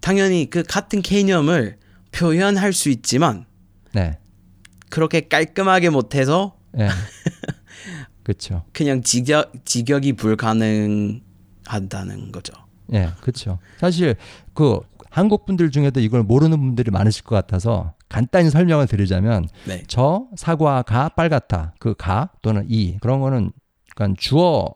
당연히 0.00 0.48
그 0.48 0.62
같은 0.62 1.02
개념을 1.02 1.79
표현할 2.12 2.72
수 2.72 2.88
있지만 2.90 3.46
네. 3.92 4.18
그렇게 4.90 5.22
깔끔하게 5.28 5.90
못해서 5.90 6.56
예. 6.78 6.88
그렇죠. 8.22 8.64
그냥 8.72 9.02
직역 9.02 9.52
직역이 9.64 10.12
불가능하다는 10.14 11.20
거죠. 12.32 12.52
예, 12.92 13.08
그렇죠. 13.20 13.58
사실 13.78 14.16
그 14.54 14.80
한국 15.10 15.46
분들 15.46 15.70
중에도 15.70 16.00
이걸 16.00 16.22
모르는 16.22 16.58
분들이 16.58 16.90
많으실 16.90 17.24
것 17.24 17.34
같아서 17.34 17.94
간단히 18.08 18.50
설명을 18.50 18.86
드리자면 18.86 19.48
네. 19.66 19.82
저 19.88 20.26
사과가 20.36 21.10
빨갛다. 21.10 21.74
그 21.78 21.94
가 21.94 22.30
또는 22.42 22.64
이 22.68 22.98
그런 23.00 23.20
거는 23.20 23.52
그러니까 23.94 24.20
주어 24.20 24.74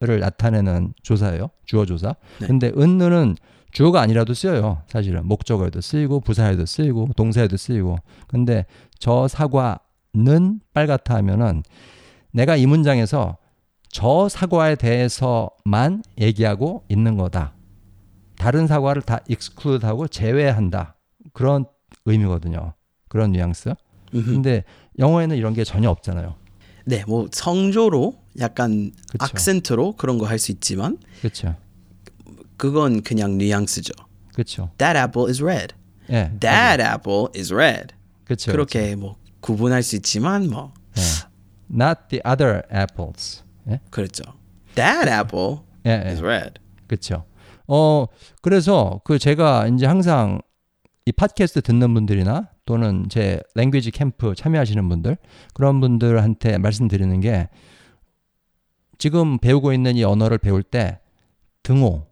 를 0.00 0.20
나타내는 0.20 0.92
조사예요. 1.02 1.48
주어 1.64 1.86
조사. 1.86 2.14
네. 2.40 2.46
근데 2.48 2.70
은는 2.76 3.34
주어가 3.72 4.02
아니라도 4.02 4.34
쓰여요. 4.34 4.82
사실은 4.88 5.26
목적어에도 5.26 5.80
쓰이고 5.80 6.20
부사에도 6.20 6.66
쓰이고 6.66 7.08
동사에도 7.16 7.56
쓰이고. 7.56 7.96
근데 8.26 8.66
저 8.98 9.26
사과는 9.26 10.60
빨갛다 10.74 11.14
하면은 11.16 11.62
내가 12.30 12.56
이 12.56 12.66
문장에서 12.66 13.38
저 13.88 14.28
사과에 14.28 14.74
대해서만 14.74 16.02
얘기하고 16.20 16.84
있는 16.90 17.16
거다. 17.16 17.54
다른 18.36 18.66
사과를 18.66 19.00
다 19.00 19.20
exclude하고 19.30 20.08
제외한다. 20.08 20.96
그런 21.32 21.64
의미거든요. 22.04 22.74
그런 23.08 23.32
뉘앙스. 23.32 23.72
근데 24.10 24.64
영어에는 24.98 25.36
이런 25.36 25.54
게 25.54 25.64
전혀 25.64 25.88
없잖아요. 25.88 26.34
네, 26.88 27.04
뭐 27.06 27.26
성조로 27.32 28.14
약간 28.38 28.92
그쵸. 29.10 29.24
악센트로 29.24 29.92
그런 29.96 30.18
거 30.18 30.26
할 30.26 30.38
수 30.38 30.52
있지만 30.52 30.98
그렇죠. 31.20 31.56
그건 32.56 33.02
그냥 33.02 33.36
뉘앙스죠. 33.38 33.92
그렇죠. 34.32 34.70
That 34.78 34.98
apple 34.98 35.28
is 35.28 35.42
red. 35.42 35.74
예. 36.10 36.30
That 36.40 36.82
apple 36.82 37.26
is 37.36 37.52
red. 37.52 37.94
그렇죠. 38.24 38.52
그렇게 38.52 38.94
뭐 38.94 39.16
구분할 39.40 39.82
수 39.82 39.96
있지만 39.96 40.48
뭐 40.48 40.72
예. 40.96 41.02
Not 41.74 42.00
the 42.10 42.22
other 42.26 42.62
apples. 42.72 43.42
예. 43.68 43.80
그렇죠. 43.90 44.22
That 44.74 45.10
apple 45.10 45.58
예, 45.86 46.02
is 46.06 46.22
예. 46.22 46.26
red. 46.26 46.52
그렇죠. 46.86 47.24
어 47.66 48.06
그래서 48.42 49.00
그 49.04 49.18
제가 49.18 49.66
이제 49.68 49.86
항상 49.86 50.40
이 51.08 51.12
팟캐스트 51.12 51.62
듣는 51.62 51.94
분들이나 51.94 52.50
또는 52.66 53.06
제 53.08 53.40
랭귀지 53.54 53.92
캠프 53.92 54.34
참여하시는 54.34 54.88
분들 54.88 55.16
그런 55.54 55.80
분들한테 55.80 56.58
말씀드리는 56.58 57.20
게 57.20 57.48
지금 58.98 59.38
배우고 59.38 59.72
있는 59.72 59.94
이 59.94 60.02
언어를 60.02 60.38
배울 60.38 60.64
때 60.64 60.98
등호, 61.62 62.06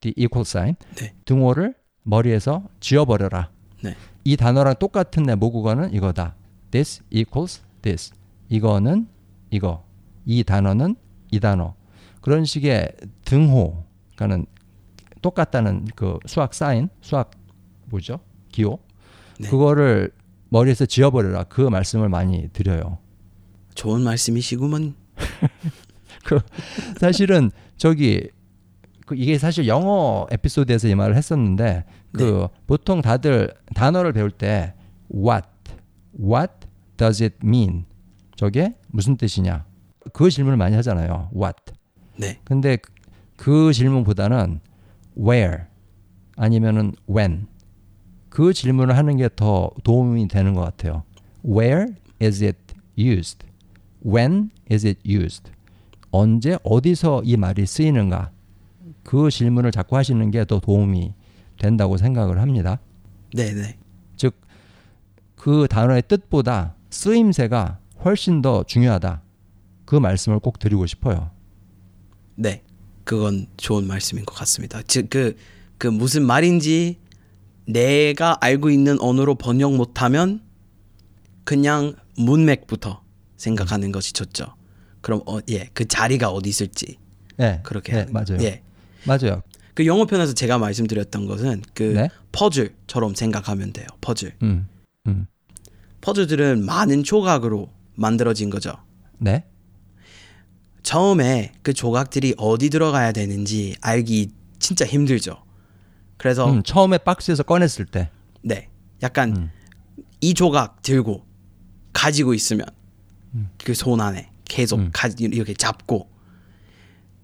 the 0.00 0.12
equal 0.18 0.42
sign, 0.42 0.74
네. 0.96 1.14
등호를 1.24 1.74
머리에서 2.02 2.64
지워버려라. 2.80 3.50
네. 3.82 3.94
이 4.24 4.36
단어랑 4.36 4.74
똑같은 4.78 5.22
내 5.22 5.34
모국어는 5.34 5.94
이거다. 5.94 6.34
This 6.70 7.02
equals 7.10 7.62
this. 7.80 8.12
이거는 8.48 9.08
이거. 9.50 9.84
이 10.26 10.42
단어는 10.42 10.96
이 11.30 11.40
단어. 11.40 11.74
그런 12.20 12.44
식의 12.44 12.92
등호, 13.24 13.84
그러니까는 14.16 14.46
똑같다는 15.22 15.86
그 15.94 16.18
수학 16.26 16.52
사인, 16.54 16.88
수학 17.00 17.30
뭐죠? 17.96 18.20
기호. 18.52 18.78
네. 19.40 19.48
그거를 19.48 20.12
머리에서 20.50 20.84
지워버려라. 20.86 21.44
그 21.44 21.62
말씀을 21.62 22.08
많이 22.10 22.48
드려요. 22.52 22.98
좋은 23.74 24.02
말씀이시구먼. 24.02 24.94
사실은 27.00 27.50
저기 27.76 28.28
그 29.06 29.14
이게 29.14 29.38
사실 29.38 29.66
영어 29.68 30.26
에피소드에서 30.30 30.88
이 30.88 30.94
말을 30.94 31.16
했었는데 31.16 31.84
그 32.12 32.48
보통 32.66 33.00
다들 33.00 33.52
단어를 33.74 34.12
배울 34.12 34.30
때 34.30 34.74
what 35.14 35.46
what 36.18 36.52
does 36.96 37.22
it 37.22 37.36
mean 37.44 37.84
저게 38.34 38.74
무슨 38.88 39.16
뜻이냐 39.16 39.64
그 40.12 40.28
질문을 40.30 40.56
많이 40.56 40.74
하잖아요 40.76 41.30
what 41.34 41.56
네. 42.18 42.40
근데 42.44 42.76
그- 42.76 42.92
그 43.36 43.72
질문보다는 43.72 44.60
where 45.16 45.64
아니면은 46.36 46.92
when 47.08 47.46
그 48.36 48.52
질문을 48.52 48.94
하는 48.98 49.16
게 49.16 49.30
더 49.34 49.70
도움이 49.82 50.28
되는 50.28 50.52
것 50.52 50.60
같아요. 50.60 51.04
Where 51.42 51.94
is 52.20 52.44
it 52.44 52.58
used? 52.98 53.46
When 54.04 54.50
is 54.70 54.86
it 54.86 55.00
used? 55.08 55.50
언제 56.10 56.58
어디서 56.62 57.22
이 57.24 57.38
말이 57.38 57.64
쓰이는가? 57.64 58.30
그 59.04 59.30
질문을 59.30 59.70
자꾸 59.72 59.96
하시는 59.96 60.30
게 60.30 60.44
더 60.44 60.60
도움이 60.60 61.14
된다고 61.58 61.96
생각을 61.96 62.38
합니다. 62.38 62.78
네, 63.32 63.54
네. 63.54 63.78
즉 64.16 64.34
그 65.34 65.66
단어의 65.70 66.02
뜻보다 66.06 66.74
쓰임새가 66.90 67.78
훨씬 68.04 68.42
더 68.42 68.64
중요하다. 68.64 69.22
그 69.86 69.96
말씀을 69.96 70.40
꼭 70.40 70.58
드리고 70.58 70.84
싶어요. 70.86 71.30
네. 72.34 72.62
그건 73.04 73.46
좋은 73.56 73.86
말씀인 73.86 74.26
것 74.26 74.34
같습니다. 74.34 74.82
즉 74.82 75.08
그 75.08 75.34
그 75.78 75.86
무슨 75.88 76.22
말인지 76.26 76.98
내가 77.66 78.38
알고 78.40 78.70
있는 78.70 79.00
언어로 79.00 79.34
번역 79.34 79.74
못하면 79.74 80.40
그냥 81.44 81.94
문맥부터 82.16 83.02
생각하는 83.36 83.92
것이 83.92 84.12
좋죠. 84.12 84.54
그럼 85.00 85.22
어, 85.26 85.38
예, 85.50 85.68
그 85.72 85.86
자리가 85.86 86.30
어디 86.30 86.48
있을지 86.48 86.96
네, 87.36 87.60
그렇게 87.62 87.92
네. 87.92 88.06
맞아요. 88.10 88.38
예. 88.40 88.62
맞아요. 89.04 89.42
그 89.74 89.86
영어 89.86 90.06
편에서 90.06 90.32
제가 90.32 90.58
말씀드렸던 90.58 91.26
것은 91.26 91.62
그 91.74 91.82
네. 91.82 92.08
퍼즐처럼 92.32 93.14
생각하면 93.14 93.72
돼요. 93.72 93.86
퍼즐. 94.00 94.32
음, 94.42 94.66
음, 95.06 95.26
퍼즐들은 96.00 96.64
많은 96.64 97.04
조각으로 97.04 97.70
만들어진 97.94 98.48
거죠. 98.48 98.74
네, 99.18 99.44
처음에 100.82 101.52
그 101.62 101.74
조각들이 101.74 102.34
어디 102.38 102.70
들어가야 102.70 103.12
되는지 103.12 103.76
알기 103.80 104.30
진짜 104.58 104.86
힘들죠. 104.86 105.45
그래서 106.16 106.50
음, 106.50 106.62
처음에 106.62 106.98
박스에서 106.98 107.42
꺼냈을 107.42 107.84
때, 107.86 108.10
네, 108.42 108.68
약간 109.02 109.36
음. 109.36 109.50
이 110.20 110.34
조각 110.34 110.82
들고 110.82 111.24
가지고 111.92 112.34
있으면 112.34 112.66
그손 113.62 114.00
안에 114.00 114.30
계속 114.44 114.80
음. 114.80 114.90
가, 114.92 115.08
이렇게 115.18 115.54
잡고 115.54 116.08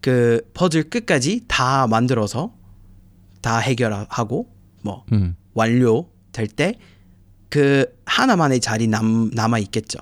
그 0.00 0.42
퍼즐 0.54 0.90
끝까지 0.90 1.44
다 1.48 1.86
만들어서 1.86 2.52
다 3.40 3.58
해결하고 3.58 4.48
뭐 4.82 5.04
음, 5.12 5.36
완료 5.54 6.08
될 6.32 6.46
때 6.48 6.78
그 7.52 7.84
하나만의 8.06 8.60
자리 8.60 8.86
남, 8.86 9.28
남아 9.34 9.58
있겠죠. 9.58 9.98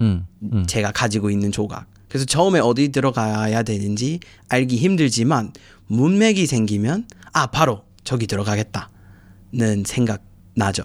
음, 0.00 0.28
음, 0.44 0.64
제가 0.64 0.92
가지고 0.92 1.28
있는 1.28 1.50
조각. 1.50 1.88
그래서 2.08 2.24
처음에 2.24 2.60
어디 2.60 2.90
들어가야 2.90 3.64
되는지 3.64 4.20
알기 4.48 4.76
힘들지만 4.76 5.52
문맥이 5.88 6.46
생기면 6.46 7.08
아 7.32 7.48
바로 7.48 7.82
저기 8.04 8.26
들어가겠다는 8.26 9.84
생각 9.86 10.22
나죠. 10.54 10.84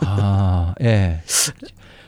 아, 0.00 0.74
예. 0.80 1.22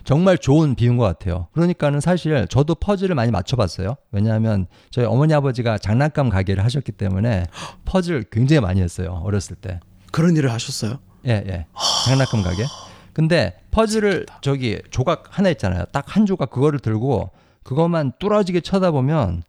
정말 0.04 0.38
좋은 0.38 0.76
비유인 0.76 0.96
것 0.96 1.04
같아요. 1.04 1.48
그러니까는 1.52 2.00
사실 2.00 2.46
저도 2.48 2.76
퍼즐을 2.76 3.14
많이 3.16 3.32
맞춰봤어요. 3.32 3.96
왜냐하면 4.12 4.66
저희 4.90 5.04
어머니 5.04 5.34
아버지가 5.34 5.78
장난감 5.78 6.28
가게를 6.30 6.64
하셨기 6.64 6.92
때문에 6.92 7.46
퍼즐 7.84 8.24
굉장히 8.30 8.60
많이 8.60 8.80
했어요. 8.80 9.20
어렸을 9.24 9.56
때. 9.56 9.80
그런 10.12 10.36
일을 10.36 10.52
하셨어요? 10.52 11.00
예, 11.26 11.42
예. 11.46 11.66
장난감 12.06 12.42
가게. 12.42 12.64
근데 13.12 13.58
퍼즐을 13.72 14.26
저기 14.42 14.80
조각 14.90 15.24
하나 15.30 15.48
있잖아요. 15.50 15.84
딱 15.86 16.04
한 16.16 16.24
조각 16.24 16.50
그거를 16.50 16.78
들고 16.78 17.30
그것만 17.64 18.12
뚫어지게 18.20 18.60
쳐다보면 18.60 19.42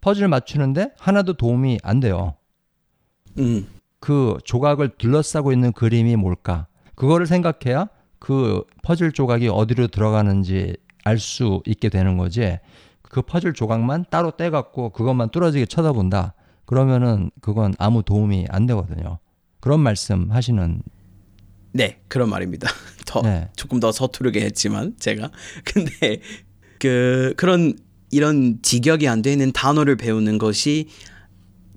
퍼즐 0.00 0.28
맞추는데 0.28 0.92
하나도 0.98 1.32
도움이 1.32 1.80
안 1.82 1.98
돼요. 1.98 2.34
음, 3.38 3.66
그 4.00 4.36
조각을 4.44 4.90
둘러싸고 4.98 5.52
있는 5.52 5.72
그림이 5.72 6.16
뭘까? 6.16 6.66
그거를 6.94 7.26
생각해야 7.26 7.88
그 8.18 8.64
퍼즐 8.82 9.12
조각이 9.12 9.48
어디로 9.48 9.88
들어가는지 9.88 10.76
알 11.04 11.18
수 11.18 11.62
있게 11.66 11.88
되는 11.88 12.16
거지. 12.16 12.58
그 13.02 13.22
퍼즐 13.22 13.52
조각만 13.54 14.04
따로 14.10 14.32
떼갖고 14.32 14.90
그것만 14.90 15.30
뚫어지게 15.30 15.66
쳐다본다. 15.66 16.34
그러면은 16.64 17.30
그건 17.40 17.74
아무 17.78 18.02
도움이 18.02 18.46
안 18.50 18.66
되거든요. 18.66 19.18
그런 19.60 19.80
말씀 19.80 20.30
하시는 20.32 20.82
네, 21.72 22.00
그런 22.08 22.28
말입니다. 22.30 22.68
더 23.06 23.22
네. 23.22 23.48
조금 23.56 23.78
더 23.78 23.92
서투르게 23.92 24.40
했지만 24.40 24.94
제가 24.98 25.30
근데 25.64 26.20
그 26.80 27.34
그런 27.36 27.74
이런 28.10 28.58
직역이 28.62 29.08
안 29.08 29.22
되는 29.22 29.52
단어를 29.52 29.96
배우는 29.96 30.38
것이 30.38 30.88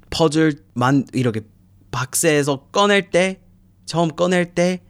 퍼즐만 0.09 1.05
이렇게 1.13 1.41
박스에서 1.91 2.67
꺼낼 2.71 3.09
때 3.09 3.39
처음 3.85 4.09
꺼낼 4.09 4.53
때 4.53 4.81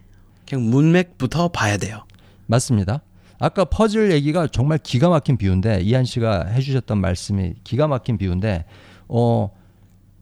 그냥 0.47 0.69
문맥부터 0.69 1.49
봐야 1.49 1.77
돼요. 1.77 2.03
맞습니다. 2.47 3.01
아까 3.39 3.63
퍼즐 3.63 4.11
얘기가 4.11 4.47
정말 4.47 4.77
기가 4.79 5.07
막힌 5.09 5.37
비유인데 5.37 5.81
이한 5.81 6.03
씨가 6.03 6.47
해주셨던 6.47 6.99
말씀이 6.99 7.53
기가 7.63 7.87
막힌 7.87 8.17
비유인데 8.17 8.65
어 9.07 9.49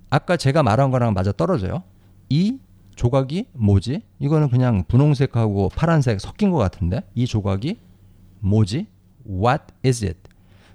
아까 0.09 0.37
제가 0.37 0.61
말한 0.63 0.91
거랑 0.91 1.13
맞아 1.13 1.31
떨어져요. 1.31 1.83
이 2.29 2.59
조각이 2.95 3.45
뭐지? 3.53 4.01
이거는 4.19 4.49
그냥 4.49 4.83
분홍색하고 4.87 5.69
파란색 5.69 6.19
섞인 6.19 6.51
것 6.51 6.57
같은데 6.57 7.01
이 7.15 7.25
조각이 7.25 7.79
뭐지? 8.39 8.87
What 9.27 9.63
is 9.85 10.05
it? 10.05 10.19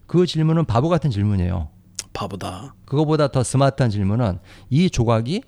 그 0.07 0.27
질문은 0.27 0.65
바보 0.65 0.89
같은 0.89 1.11
질문이에요. 1.11 1.69
바보다. 2.13 2.75
그거보다 2.85 3.29
더 3.29 3.43
스마트한 3.43 3.91
질문은 3.91 4.39
이 4.71 4.91
조각이 4.91 5.43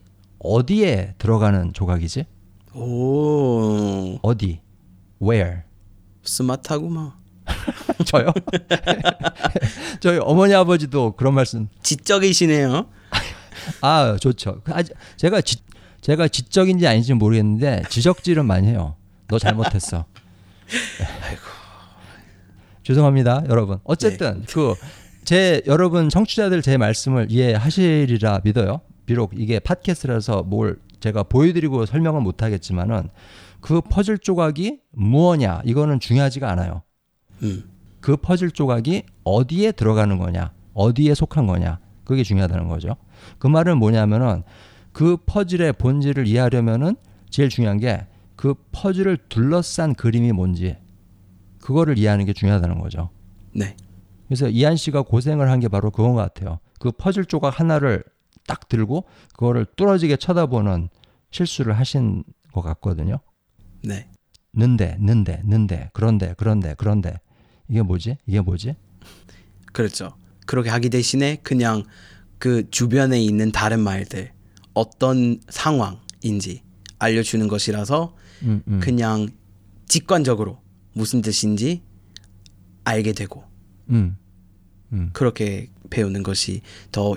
어디에 0.44 1.14
들어가는 1.18 1.72
조각이지? 1.72 2.26
오 2.74 4.18
어디? 4.22 4.60
Where? 5.20 5.62
스마트하구만. 6.22 7.12
저요? 8.04 8.32
저희 10.00 10.18
어머니 10.20 10.54
아버지도 10.54 11.12
그런 11.16 11.34
말씀. 11.34 11.68
지적이시네요. 11.82 12.86
아 13.80 14.16
좋죠. 14.20 14.60
아, 14.66 14.82
제가 15.16 15.40
지, 15.40 15.56
제가 16.02 16.28
지적인지 16.28 16.86
아닌지 16.86 17.14
모르겠는데 17.14 17.84
지적질은 17.88 18.44
많이 18.44 18.68
해요. 18.68 18.96
너 19.28 19.38
잘못했어. 19.38 20.04
죄송합니다, 22.82 23.44
여러분. 23.48 23.78
어쨌든 23.84 24.44
그제 24.44 25.62
여러분 25.66 26.10
청취자들 26.10 26.60
제 26.60 26.76
말씀을 26.76 27.28
이해하시리라 27.30 28.40
믿어요. 28.44 28.82
비록 29.06 29.32
이게 29.38 29.58
팟캐스트라서 29.58 30.42
뭘 30.44 30.78
제가 31.00 31.24
보여드리고 31.24 31.86
설명은 31.86 32.22
못하겠지만은 32.22 33.08
그 33.60 33.80
퍼즐 33.80 34.18
조각이 34.18 34.80
무엇냐 34.92 35.62
이거는 35.64 36.00
중요하지가 36.00 36.50
않아요. 36.52 36.82
음. 37.42 37.64
그 38.00 38.16
퍼즐 38.16 38.50
조각이 38.50 39.04
어디에 39.24 39.72
들어가는 39.72 40.18
거냐, 40.18 40.52
어디에 40.74 41.14
속한 41.14 41.46
거냐, 41.46 41.78
그게 42.04 42.22
중요하다는 42.22 42.68
거죠. 42.68 42.96
그 43.38 43.46
말은 43.46 43.78
뭐냐면은 43.78 44.42
그 44.92 45.16
퍼즐의 45.24 45.74
본질을 45.74 46.26
이해하려면은 46.26 46.96
제일 47.30 47.48
중요한 47.48 47.78
게 47.78 48.06
그 48.36 48.54
퍼즐을 48.72 49.18
둘러싼 49.28 49.94
그림이 49.94 50.32
뭔지 50.32 50.76
그거를 51.60 51.98
이해하는 51.98 52.24
게 52.26 52.32
중요하다는 52.32 52.80
거죠. 52.80 53.10
네. 53.54 53.76
그래서 54.26 54.48
이한 54.48 54.76
씨가 54.76 55.02
고생을 55.02 55.50
한 55.50 55.60
게 55.60 55.68
바로 55.68 55.90
그건 55.90 56.14
것 56.14 56.20
같아요. 56.20 56.58
그 56.78 56.90
퍼즐 56.92 57.24
조각 57.24 57.60
하나를 57.60 58.04
딱 58.46 58.68
들고 58.68 59.04
그거를 59.30 59.66
뚫어지게 59.76 60.16
쳐다보는 60.16 60.88
실수를 61.30 61.78
하신 61.78 62.24
것 62.52 62.62
같거든요. 62.62 63.18
네. 63.82 64.08
는데, 64.52 64.96
는데, 65.00 65.42
는데, 65.44 65.90
그런데, 65.92 66.34
그런데, 66.36 66.74
그런데 66.78 67.18
이게 67.68 67.82
뭐지? 67.82 68.16
이게 68.26 68.40
뭐지? 68.40 68.76
그렇죠. 69.72 70.14
그렇게 70.46 70.70
하기 70.70 70.90
대신에 70.90 71.36
그냥 71.42 71.82
그 72.38 72.70
주변에 72.70 73.20
있는 73.20 73.50
다른 73.50 73.80
말들 73.80 74.32
어떤 74.74 75.40
상황인지 75.48 76.62
알려주는 76.98 77.48
것이라서 77.48 78.14
음, 78.42 78.62
음. 78.68 78.80
그냥 78.80 79.28
직관적으로 79.88 80.60
무슨 80.92 81.22
뜻인지 81.22 81.82
알게 82.84 83.12
되고 83.12 83.44
음. 83.90 84.16
그렇게 85.12 85.70
배우는 85.90 86.22
것이 86.22 86.60
더 86.92 87.14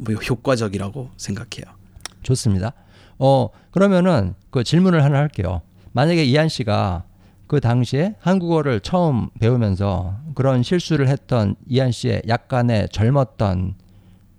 뭐 0.00 0.14
효과적이라고 0.14 1.10
생각해요. 1.16 1.74
좋습니다. 2.22 2.72
어, 3.18 3.48
그러면은 3.70 4.34
그 4.50 4.64
질문을 4.64 5.02
하나 5.04 5.18
할게요. 5.18 5.62
만약에 5.92 6.24
이한 6.24 6.48
씨가 6.48 7.04
그 7.46 7.60
당시에 7.60 8.14
한국어를 8.20 8.80
처음 8.80 9.30
배우면서 9.40 10.16
그런 10.34 10.62
실수를 10.62 11.08
했던 11.08 11.56
이한 11.66 11.90
씨의 11.92 12.22
약간의 12.28 12.88
젊었던 12.90 13.74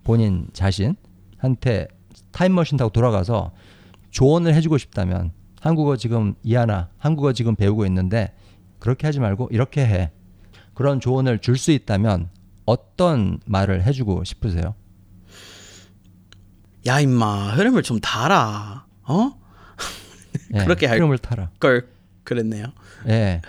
본인 0.04 0.48
자신한테 0.54 1.88
타임머신 2.32 2.78
타고 2.78 2.92
돌아가서 2.92 3.52
조언을 4.12 4.54
해주고 4.54 4.78
싶다면 4.78 5.32
한국어 5.62 5.98
지금 5.98 6.36
이하나 6.44 6.90
한국어 6.98 7.34
지금 7.34 7.56
배우고 7.56 7.86
있는데 7.88 8.34
그렇게 8.80 9.08
하지 9.08 9.20
말고 9.20 9.50
이렇게 9.52 9.86
해. 9.86 10.12
그런 10.74 11.00
조언을 11.02 11.40
줄 11.40 11.58
수 11.58 11.72
있다면 11.72 12.30
어떤 12.66 13.40
말을 13.46 13.84
해주고 13.86 14.24
싶으세요? 14.24 14.76
야 16.90 17.00
임마 17.00 17.52
흐름을 17.54 17.84
좀 17.84 18.00
달아. 18.00 18.84
어? 19.04 19.32
예, 20.56 20.58
그렇게 20.66 20.88
할 20.88 20.98
흐름을 20.98 21.20
타라. 21.20 21.52
걸 21.60 21.88
그랬네요. 22.24 22.66
예. 23.08 23.42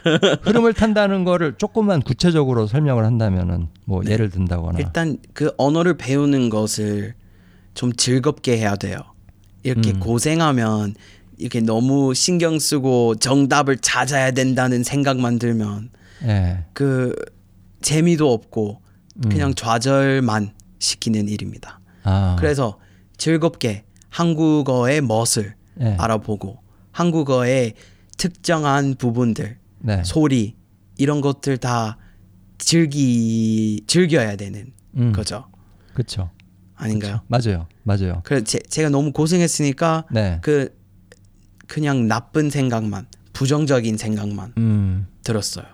흐름을 0.42 0.74
탄다는 0.74 1.24
거를 1.24 1.54
조금만 1.56 2.02
구체적으로 2.02 2.66
설명을 2.66 3.04
한다면은 3.04 3.68
뭐 3.86 4.02
예를 4.06 4.28
든다거나. 4.30 4.78
일단 4.78 5.16
그 5.32 5.52
언어를 5.56 5.96
배우는 5.96 6.50
것을 6.50 7.14
좀 7.72 7.94
즐겁게 7.94 8.58
해야 8.58 8.76
돼요. 8.76 8.98
이렇게 9.62 9.92
음. 9.92 10.00
고생하면 10.00 10.94
이렇게 11.38 11.60
너무 11.60 12.12
신경 12.12 12.58
쓰고 12.58 13.16
정답을 13.16 13.78
찾아야 13.78 14.30
된다는 14.32 14.82
생각만 14.84 15.38
들면 15.38 15.90
예. 16.24 16.64
그 16.74 17.14
재미도 17.80 18.30
없고 18.30 18.82
음. 19.24 19.28
그냥 19.30 19.54
좌절만 19.54 20.52
시키는 20.78 21.28
일입니다. 21.28 21.80
아. 22.02 22.36
그래서 22.38 22.78
즐겁게 23.20 23.84
한국어의 24.08 25.02
멋을 25.02 25.54
예. 25.80 25.94
알아보고 25.98 26.58
한국어의 26.90 27.74
특정한 28.16 28.94
부분들, 28.96 29.58
네. 29.80 30.02
소리 30.04 30.56
이런 30.96 31.20
것들 31.20 31.58
다 31.58 31.98
즐기 32.58 33.82
즐겨야 33.86 34.36
되는 34.36 34.72
음. 34.96 35.12
거죠. 35.12 35.44
그렇죠. 35.92 36.30
아닌가요? 36.74 37.20
맞아요. 37.28 37.66
맞아요. 37.82 38.22
그래 38.24 38.42
제, 38.42 38.58
제가 38.58 38.88
너무 38.88 39.12
고생했으니까 39.12 40.06
네. 40.10 40.38
그 40.42 40.74
그냥 41.66 42.08
나쁜 42.08 42.48
생각만 42.48 43.06
부정적인 43.34 43.98
생각만 43.98 44.54
음. 44.56 45.06
들었어요. 45.22 45.66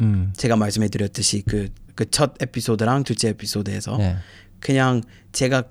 음. 0.00 0.32
제가 0.36 0.56
말씀해 0.56 0.88
드렸듯이 0.88 1.42
그 1.42 1.68
그 1.94 2.06
첫 2.10 2.34
에피소드랑 2.42 3.04
둘째 3.04 3.28
에피소드에서 3.28 3.96
네. 3.98 4.16
그냥 4.58 5.00
제가 5.30 5.62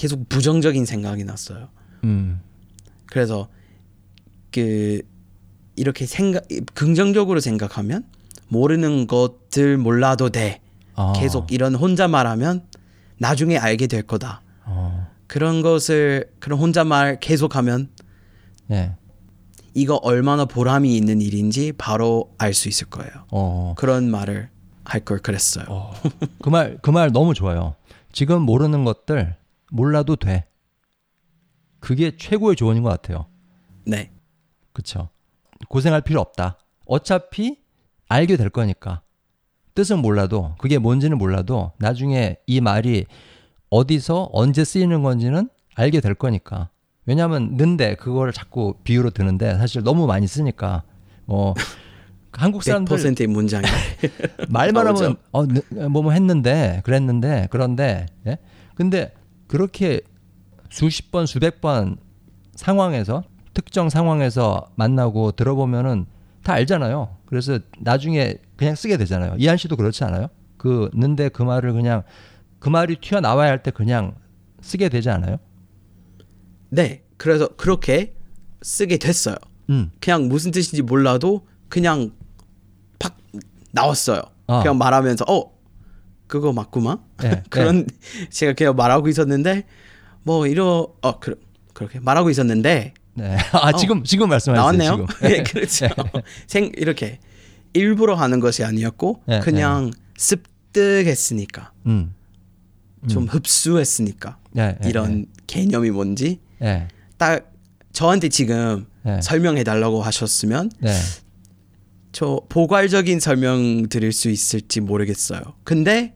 계속 0.00 0.30
부정적인 0.30 0.86
생각이 0.86 1.24
났어요. 1.24 1.68
음. 2.04 2.40
그래서 3.04 3.48
그 4.50 5.02
이렇게 5.76 6.06
생각 6.06 6.44
긍정적으로 6.72 7.38
생각하면 7.40 8.04
모르는 8.48 9.06
것들 9.06 9.76
몰라도 9.76 10.30
돼. 10.30 10.60
아. 10.94 11.12
계속 11.14 11.52
이런 11.52 11.74
혼잣말하면 11.74 12.62
나중에 13.18 13.58
알게 13.58 13.88
될 13.88 14.02
거다. 14.02 14.40
어. 14.64 15.06
그런 15.26 15.60
것을 15.60 16.30
그런 16.38 16.58
혼잣말 16.58 17.20
계속하면 17.20 17.90
예. 18.70 18.92
이거 19.74 19.96
얼마나 19.96 20.46
보람이 20.46 20.96
있는 20.96 21.20
일인지 21.20 21.72
바로 21.76 22.32
알 22.38 22.54
수 22.54 22.68
있을 22.70 22.86
거예요. 22.88 23.10
어. 23.30 23.74
그런 23.76 24.10
말을 24.10 24.48
할 24.84 25.04
걸 25.04 25.18
그랬어요. 25.18 25.66
그말 26.40 26.78
그 26.80 26.90
말 26.90 27.12
너무 27.12 27.34
좋아요. 27.34 27.74
지금 28.12 28.40
모르는 28.42 28.84
것들 28.84 29.36
몰라도 29.70 30.16
돼. 30.16 30.46
그게 31.78 32.16
최고의 32.16 32.56
조언인 32.56 32.82
것 32.82 32.90
같아요. 32.90 33.26
네, 33.86 34.12
그렇죠. 34.72 35.08
고생할 35.68 36.02
필요 36.02 36.20
없다. 36.20 36.58
어차피 36.84 37.58
알게 38.08 38.36
될 38.36 38.50
거니까. 38.50 39.02
뜻은 39.74 40.00
몰라도 40.00 40.54
그게 40.58 40.78
뭔지는 40.78 41.16
몰라도 41.16 41.72
나중에 41.78 42.36
이 42.46 42.60
말이 42.60 43.06
어디서 43.70 44.30
언제 44.32 44.64
쓰이는 44.64 45.02
건지는 45.02 45.48
알게 45.76 46.00
될 46.00 46.14
거니까. 46.14 46.70
왜냐하면 47.06 47.56
는데 47.56 47.94
그거를 47.94 48.32
자꾸 48.32 48.74
비유로 48.84 49.10
드는데 49.10 49.56
사실 49.56 49.82
너무 49.82 50.06
많이 50.06 50.26
쓰니까 50.26 50.82
어 51.26 51.54
한국 52.32 52.62
사람들 52.62 52.96
100%의 52.96 53.26
문장이 53.26 53.64
말만 54.48 54.86
하면 54.86 55.02
나오죠. 55.02 55.16
어 55.32 55.88
뭐뭐 55.88 56.12
했는데 56.12 56.80
그랬는데 56.84 57.48
그런데 57.50 58.06
예? 58.26 58.38
근데 58.74 59.12
그렇게 59.50 60.00
수십 60.70 61.10
번 61.10 61.26
수백 61.26 61.60
번 61.60 61.96
상황에서 62.54 63.24
특정 63.52 63.90
상황에서 63.90 64.70
만나고 64.76 65.32
들어보면은 65.32 66.06
다 66.44 66.52
알잖아요. 66.52 67.16
그래서 67.26 67.58
나중에 67.80 68.36
그냥 68.56 68.76
쓰게 68.76 68.96
되잖아요. 68.96 69.34
이한 69.38 69.56
씨도 69.56 69.74
그렇지 69.74 70.04
않아요? 70.04 70.28
그 70.56 70.88
는데 70.94 71.28
그 71.28 71.42
말을 71.42 71.72
그냥 71.72 72.04
그 72.60 72.68
말이 72.68 72.94
튀어나와야 73.00 73.50
할 73.50 73.64
때 73.64 73.72
그냥 73.72 74.14
쓰게 74.60 74.88
되지 74.88 75.10
않아요? 75.10 75.38
네. 76.68 77.02
그래서 77.16 77.48
그렇게 77.48 78.14
쓰게 78.62 78.98
됐어요. 78.98 79.34
음. 79.68 79.90
그냥 80.00 80.28
무슨 80.28 80.52
뜻인지 80.52 80.82
몰라도 80.82 81.44
그냥 81.68 82.12
팍 83.00 83.16
나왔어요. 83.72 84.22
아. 84.46 84.60
그냥 84.62 84.78
말하면서 84.78 85.24
어 85.28 85.50
그거 86.30 86.52
맞구만. 86.52 86.98
네, 87.20 87.42
그런 87.50 87.86
제가 88.30 88.52
그냥 88.52 88.76
말하고 88.76 89.08
있었는데 89.08 89.64
뭐 90.22 90.46
이러 90.46 90.94
어 91.02 91.18
그, 91.18 91.34
그렇게 91.74 91.98
말하고 91.98 92.30
있었는데 92.30 92.94
네. 93.14 93.36
아 93.50 93.72
지금 93.72 94.04
지금 94.04 94.28
말씀하셨어요. 94.28 94.60
어. 94.60 94.72
나왔네요. 94.72 95.06
지금. 95.08 95.28
네, 95.28 95.42
그렇죠. 95.42 95.88
생 96.46 96.70
이렇게 96.76 97.18
일부러 97.72 98.14
하는 98.14 98.38
것이 98.38 98.62
아니었고 98.62 99.24
네, 99.26 99.40
그냥 99.40 99.90
습득했으니까 100.16 101.72
음. 101.86 102.14
좀 103.08 103.26
흡수했으니까 103.26 104.38
네, 104.52 104.76
네, 104.80 104.88
이런 104.88 105.26
개념이 105.48 105.90
뭔지 105.90 106.38
네. 106.60 106.86
딱 107.18 107.52
저한테 107.92 108.28
지금 108.28 108.86
네. 109.02 109.20
설명해 109.20 109.64
달라고 109.64 110.00
하셨으면 110.00 110.70
네. 110.78 110.92
저 112.12 112.40
포괄적인 112.48 113.18
설명 113.18 113.88
드릴 113.88 114.12
수 114.12 114.30
있을지 114.30 114.80
모르겠어요. 114.80 115.40
근데 115.64 116.14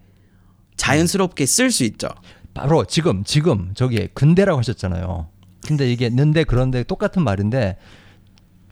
자연스럽게 0.76 1.46
쓸 1.46 1.70
수 1.70 1.84
있죠. 1.84 2.08
바로 2.52 2.84
지금 2.84 3.24
지금 3.24 3.72
저기 3.74 4.08
근대라고 4.14 4.58
하셨잖아요. 4.58 5.28
근데 5.66 5.90
이게 5.90 6.08
는데 6.08 6.44
그런데 6.44 6.82
똑같은 6.84 7.22
말인데 7.22 7.78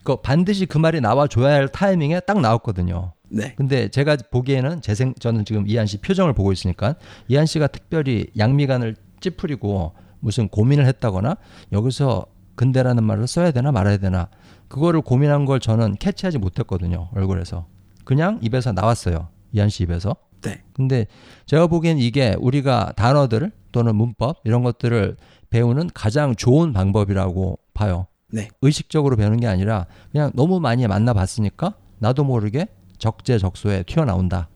그 0.04 0.16
반드시 0.16 0.66
그 0.66 0.78
말이 0.78 1.00
나와 1.00 1.26
줘야 1.26 1.54
할 1.54 1.68
타이밍에 1.68 2.20
딱 2.20 2.40
나왔거든요. 2.40 3.12
네. 3.28 3.54
근데 3.56 3.88
제가 3.88 4.16
보기에는 4.30 4.82
재생 4.82 5.14
저는 5.18 5.44
지금 5.44 5.66
이한 5.66 5.86
씨 5.86 5.98
표정을 5.98 6.34
보고 6.34 6.52
있으니까 6.52 6.96
이한 7.28 7.46
씨가 7.46 7.68
특별히 7.68 8.26
양미간을 8.36 8.96
찌푸리고 9.20 9.94
무슨 10.20 10.48
고민을 10.48 10.86
했다거나 10.86 11.36
여기서 11.72 12.26
근대라는 12.56 13.04
말을 13.04 13.26
써야 13.26 13.50
되나 13.50 13.72
말아야 13.72 13.96
되나 13.96 14.28
그거를 14.68 15.00
고민한 15.00 15.46
걸 15.46 15.60
저는 15.60 15.96
캐치하지 15.96 16.38
못했거든요 16.38 17.08
얼굴에서 17.14 17.66
그냥 18.04 18.38
입에서 18.42 18.72
나왔어요 18.72 19.28
이한 19.52 19.70
씨 19.70 19.84
입에서 19.84 20.14
네. 20.42 20.62
근데 20.74 21.06
제가 21.46 21.66
보기엔 21.66 21.98
이게 21.98 22.36
우리가 22.38 22.92
단어들 22.96 23.50
또는 23.72 23.96
문법 23.96 24.40
이런 24.44 24.62
것들을 24.62 25.16
배우는 25.50 25.90
가장 25.94 26.34
좋은 26.34 26.72
방법이라고 26.72 27.58
봐요. 27.74 28.06
네. 28.30 28.48
의식적으로 28.62 29.16
배우는 29.16 29.40
게 29.40 29.46
아니라 29.46 29.86
그냥 30.10 30.30
너무 30.34 30.60
많이 30.60 30.86
만나봤으니까 30.86 31.74
나도 31.98 32.24
모르게 32.24 32.66
적재적소에 32.98 33.84
튀어나온다. 33.84 34.48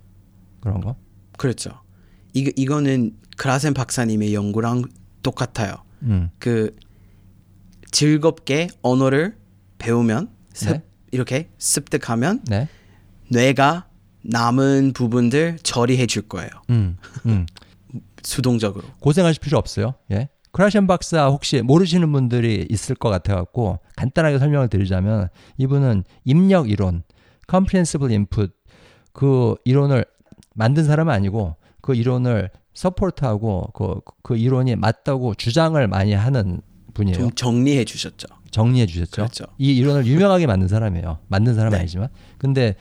그런 0.60 0.80
거. 0.80 0.96
그렇죠. 1.36 1.70
이 2.34 2.52
이거는 2.56 3.16
크라센 3.36 3.74
박사님의 3.74 4.34
연구랑 4.34 4.84
똑같아요. 5.22 5.74
음. 6.02 6.30
그 6.38 6.74
즐겁게 7.90 8.68
언어를 8.82 9.36
배우면 9.78 10.30
습, 10.52 10.72
네. 10.72 10.82
이렇게 11.10 11.50
습득하면 11.58 12.42
네. 12.48 12.68
뇌가 13.30 13.88
남은 14.28 14.92
부분들 14.92 15.58
처리해 15.62 16.06
줄 16.06 16.22
거예요. 16.22 16.50
음. 16.70 16.96
음. 17.26 17.46
수동적으로. 18.22 18.84
고생하실 19.00 19.40
필요 19.40 19.58
없어요. 19.58 19.94
예. 20.10 20.28
크라션 20.50 20.86
박사 20.86 21.26
혹시 21.28 21.60
모르시는 21.60 22.10
분들이 22.12 22.66
있을 22.70 22.96
것 22.96 23.10
같아 23.10 23.34
갖고 23.34 23.78
간단하게 23.94 24.38
설명을 24.38 24.68
드리자면 24.68 25.28
이분은 25.58 26.04
입력 26.24 26.70
이론, 26.70 27.02
comprehensible 27.48 28.10
input 28.12 28.52
그 29.12 29.54
이론을 29.64 30.06
만든 30.54 30.84
사람은 30.84 31.12
아니고 31.12 31.56
그 31.82 31.94
이론을 31.94 32.50
서포트하고 32.72 33.70
그, 33.74 34.00
그 34.22 34.36
이론이 34.36 34.76
맞다고 34.76 35.34
주장을 35.34 35.86
많이 35.88 36.14
하는 36.14 36.60
분이에요. 36.94 37.18
좀 37.18 37.30
정리해 37.32 37.84
주셨죠. 37.84 38.26
정리해 38.50 38.86
주셨죠. 38.86 39.10
그렇죠. 39.16 39.44
이 39.58 39.76
이론을 39.76 40.06
유명하게 40.06 40.46
만든 40.46 40.68
사람이에요. 40.68 41.18
만든 41.28 41.54
사람은 41.54 41.76
네. 41.76 41.80
아니지만. 41.80 42.08
근데 42.38 42.74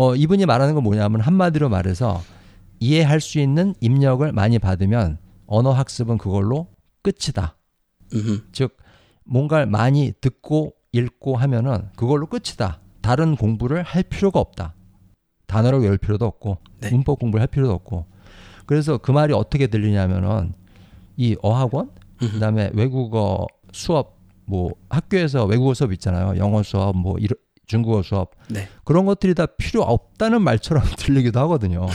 어, 0.00 0.14
이분이 0.16 0.46
말하는 0.46 0.72
건 0.74 0.82
뭐냐면 0.82 1.20
한마디로 1.20 1.68
말해서 1.68 2.22
이해할 2.78 3.20
수 3.20 3.38
있는 3.38 3.74
입력을 3.82 4.32
많이 4.32 4.58
받으면 4.58 5.18
언어 5.46 5.72
학습은 5.72 6.16
그걸로 6.16 6.68
끝이다. 7.02 7.58
음흠. 8.14 8.44
즉 8.52 8.78
뭔가를 9.26 9.66
많이 9.66 10.14
듣고 10.18 10.72
읽고 10.92 11.36
하면은 11.36 11.90
그걸로 11.96 12.24
끝이다. 12.28 12.80
다른 13.02 13.36
공부를 13.36 13.82
할 13.82 14.02
필요가 14.02 14.40
없다. 14.40 14.74
단어를 15.46 15.80
외울 15.80 15.98
필요도 15.98 16.24
없고 16.24 16.56
네. 16.80 16.90
문법 16.92 17.18
공부를 17.18 17.42
할 17.42 17.48
필요도 17.48 17.70
없고. 17.74 18.06
그래서 18.64 18.96
그 18.96 19.10
말이 19.10 19.34
어떻게 19.34 19.66
들리냐면은 19.66 20.54
이 21.18 21.36
어학원 21.42 21.90
음흠. 22.22 22.32
그다음에 22.32 22.70
외국어 22.72 23.46
수업 23.72 24.16
뭐 24.46 24.70
학교에서 24.88 25.44
외국어 25.44 25.74
수업 25.74 25.92
있잖아요. 25.92 26.38
영어 26.38 26.62
수업 26.62 26.96
뭐 26.96 27.18
이러- 27.18 27.36
중국어 27.70 28.02
수업 28.02 28.32
네. 28.48 28.68
그런 28.84 29.06
것들이 29.06 29.34
다 29.34 29.46
필요 29.46 29.82
없다는 29.82 30.42
말처럼 30.42 30.82
들리기도 30.98 31.38
하거든요. 31.40 31.86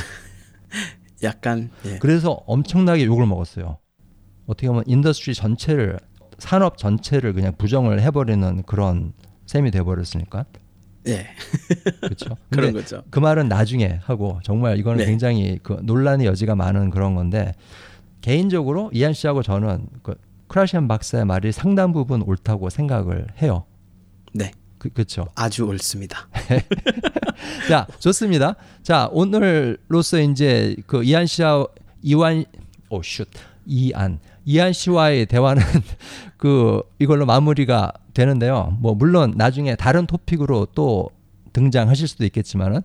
약간 1.24 1.70
예. 1.86 2.00
그래서 2.00 2.32
엄청나게 2.46 3.06
욕을 3.06 3.26
먹었어요. 3.26 3.78
어떻게 4.48 4.68
보면 4.68 4.84
industry 4.88 5.36
전체를 5.36 6.00
산업 6.38 6.78
전체를 6.78 7.34
그냥 7.34 7.54
부정을 7.58 8.02
해버리는 8.02 8.64
그런 8.64 9.14
셈이 9.48 9.72
돼버렸으니까 9.72 10.46
예. 11.08 11.28
그렇죠. 12.02 12.38
그런 12.50 12.74
거죠. 12.74 13.04
그 13.10 13.20
말은 13.20 13.50
나중에 13.50 14.00
하고 14.04 14.40
정말 14.44 14.80
이거는 14.80 15.00
네. 15.00 15.06
굉장히 15.06 15.60
그 15.62 15.80
논란의 15.84 16.26
여지가 16.26 16.56
많은 16.56 16.90
그런 16.90 17.16
건데 17.16 17.54
개인적으로 18.22 18.92
이한 18.94 19.14
씨하고 19.14 19.44
저는 19.44 19.88
그 20.04 20.16
크라션 20.48 20.88
박사의 20.88 21.26
말이 21.26 21.52
상당 21.52 21.92
부분 21.92 22.22
옳다고 22.22 22.70
생각을 22.70 23.28
해요. 23.42 23.66
네. 24.34 24.52
그, 24.86 24.90
그렇죠. 24.94 25.28
아주 25.36 25.66
옳습니다. 25.66 26.28
자, 27.68 27.88
좋습니다. 28.00 28.56
자, 28.84 29.10
오늘로서 29.12 30.20
이제 30.20 30.76
그 30.86 31.04
이한 31.04 31.26
씨와 31.26 31.66
이완 32.04 32.46
오 32.90 33.02
슛. 33.02 33.28
이안 33.66 34.20
이한 34.46 34.74
씨와의 34.74 35.26
대화는 35.26 35.64
그 36.38 36.84
이걸로 37.00 37.26
마무리가 37.26 37.94
되는데요. 38.14 38.78
뭐 38.80 38.94
물론 38.94 39.34
나중에 39.36 39.76
다른 39.76 40.06
토픽으로 40.06 40.68
또 40.76 41.10
등장하실 41.54 42.08
수도 42.08 42.26
있겠지만은 42.26 42.82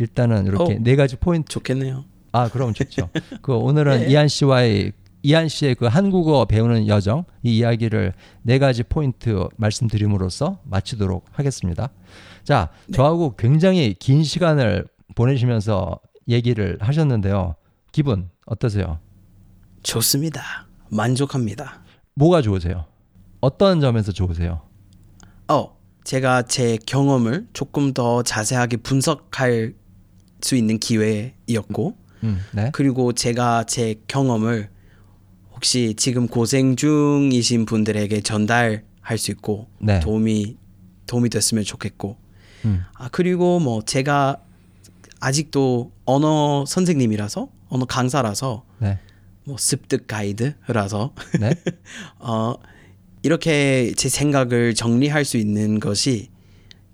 일단은 0.00 0.46
이렇게 0.46 0.74
어. 0.74 0.78
네 0.80 0.96
가지 0.96 1.14
포인트 1.16 1.48
좋겠네요. 1.48 2.04
아, 2.32 2.48
그럼 2.48 2.74
좋죠. 2.74 3.10
그 3.42 3.54
오늘은 3.54 4.00
네. 4.00 4.10
이한 4.10 4.26
씨와의 4.26 4.92
이한 5.24 5.48
씨의 5.48 5.74
그 5.76 5.86
한국어 5.86 6.44
배우는 6.44 6.86
여정 6.86 7.24
이 7.42 7.56
이야기를 7.56 8.12
네 8.42 8.58
가지 8.58 8.82
포인트 8.82 9.48
말씀드림으로써 9.56 10.60
마치도록 10.64 11.24
하겠습니다. 11.32 11.88
자, 12.44 12.68
네. 12.86 12.92
저하고 12.92 13.34
굉장히 13.36 13.94
긴 13.98 14.22
시간을 14.22 14.86
보내시면서 15.14 15.98
얘기를 16.28 16.76
하셨는데요. 16.78 17.56
기분 17.90 18.28
어떠세요? 18.44 18.98
좋습니다. 19.82 20.66
만족합니다. 20.90 21.80
뭐가 22.16 22.42
좋으세요? 22.42 22.84
어떤 23.40 23.80
점에서 23.80 24.12
좋으세요? 24.12 24.60
어, 25.48 25.74
제가 26.04 26.42
제 26.42 26.78
경험을 26.86 27.48
조금 27.54 27.94
더 27.94 28.22
자세하게 28.22 28.76
분석할 28.78 29.72
수 30.42 30.54
있는 30.54 30.78
기회였고, 30.78 31.96
음, 32.24 32.40
네. 32.52 32.70
그리고 32.74 33.14
제가 33.14 33.64
제 33.64 33.94
경험을 34.06 34.73
혹시 35.64 35.94
지금 35.96 36.28
고생 36.28 36.76
중이신 36.76 37.64
분들에게 37.64 38.20
전달할 38.20 39.16
수 39.16 39.30
있고 39.30 39.66
네. 39.80 39.98
도움이 40.00 40.58
도움이 41.06 41.30
됐으면 41.30 41.64
좋겠고, 41.64 42.18
음, 42.66 42.82
아 42.92 43.08
그리고 43.10 43.60
뭐 43.60 43.80
제가 43.80 44.42
아직도 45.20 45.90
언어 46.04 46.66
선생님이라서 46.66 47.48
언어 47.70 47.86
강사라서 47.86 48.66
네. 48.78 48.98
뭐 49.44 49.56
습득 49.56 50.06
가이드라서 50.06 51.14
네. 51.40 51.54
어 52.20 52.56
이렇게 53.22 53.94
제 53.96 54.10
생각을 54.10 54.74
정리할 54.74 55.24
수 55.24 55.38
있는 55.38 55.80
것이 55.80 56.28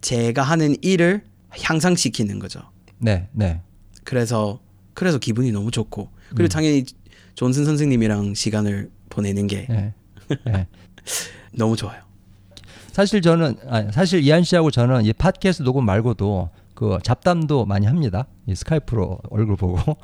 제가 0.00 0.44
하는 0.44 0.76
일을 0.80 1.24
향상시키는 1.50 2.38
거죠. 2.38 2.60
네. 2.98 3.26
네. 3.32 3.62
그래서 4.04 4.60
그래서 4.94 5.18
기분이 5.18 5.50
너무 5.50 5.72
좋고 5.72 6.08
그리고 6.28 6.44
음. 6.44 6.48
당연히 6.48 6.84
존슨 7.34 7.64
선생님이랑 7.64 8.34
시간을 8.34 8.90
보내는 9.08 9.46
게 9.46 9.66
네. 9.68 9.94
네. 10.44 10.66
너무 11.52 11.76
좋아요. 11.76 12.00
사실 12.92 13.22
저는 13.22 13.56
아니, 13.68 13.92
사실 13.92 14.22
이한 14.22 14.42
씨하고 14.42 14.70
저는 14.70 15.04
이 15.04 15.12
팟캐스트 15.12 15.62
녹음 15.62 15.84
말고도 15.86 16.50
그 16.74 16.98
잡담도 17.02 17.66
많이 17.66 17.86
합니다. 17.86 18.26
이 18.46 18.54
스카이프로 18.54 19.18
얼굴 19.30 19.56
보고 19.56 19.96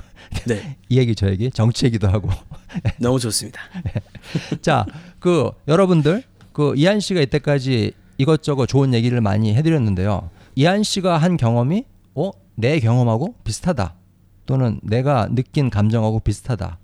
네, 0.46 0.76
이 0.88 0.98
얘기 0.98 1.14
저 1.14 1.28
얘기 1.28 1.50
정치 1.50 1.86
얘기도 1.86 2.08
하고. 2.08 2.30
너무 2.98 3.18
좋습니다. 3.18 3.60
자, 4.60 4.84
그 5.18 5.50
여러분들 5.68 6.22
그 6.52 6.74
이한 6.76 7.00
씨가 7.00 7.20
이때까지 7.22 7.92
이것저것 8.18 8.66
좋은 8.66 8.94
얘기를 8.94 9.20
많이 9.20 9.54
해드렸는데요. 9.54 10.30
이한 10.54 10.82
씨가 10.82 11.18
한 11.18 11.36
경험이 11.36 11.84
어 12.14 12.32
내 12.56 12.80
경험하고 12.80 13.34
비슷하다 13.44 13.94
또는 14.46 14.80
내가 14.82 15.28
느낀 15.30 15.70
감정하고 15.70 16.20
비슷하다. 16.20 16.78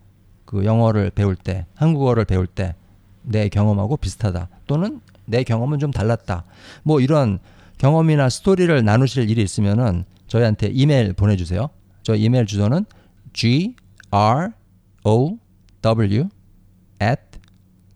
그 0.53 0.65
영어를 0.65 1.11
배울 1.11 1.35
때, 1.35 1.67
한국어를 1.75 2.25
배울 2.25 2.47
때 2.47 2.77
내 3.23 3.49
경험하고 3.49 3.97
비슷하다. 3.97 4.49
또는 4.67 5.01
내 5.25 5.45
경험은 5.45 5.79
좀 5.79 5.91
달랐다. 5.91 6.45
뭐 6.83 7.01
이런 7.01 7.39
경험이나 7.79 8.29
스토리를 8.29 8.85
나누실 8.85 9.31
일이 9.31 9.43
있으면은 9.43 10.05
저희한테 10.27 10.69
이메일 10.69 11.13
보내주세요. 11.13 11.69
저 12.03 12.15
이메일 12.15 12.47
주소는 12.47 12.85
g 13.33 13.75
r 14.11 14.53
o 15.05 15.39
w 15.81 16.29
at 17.03 17.23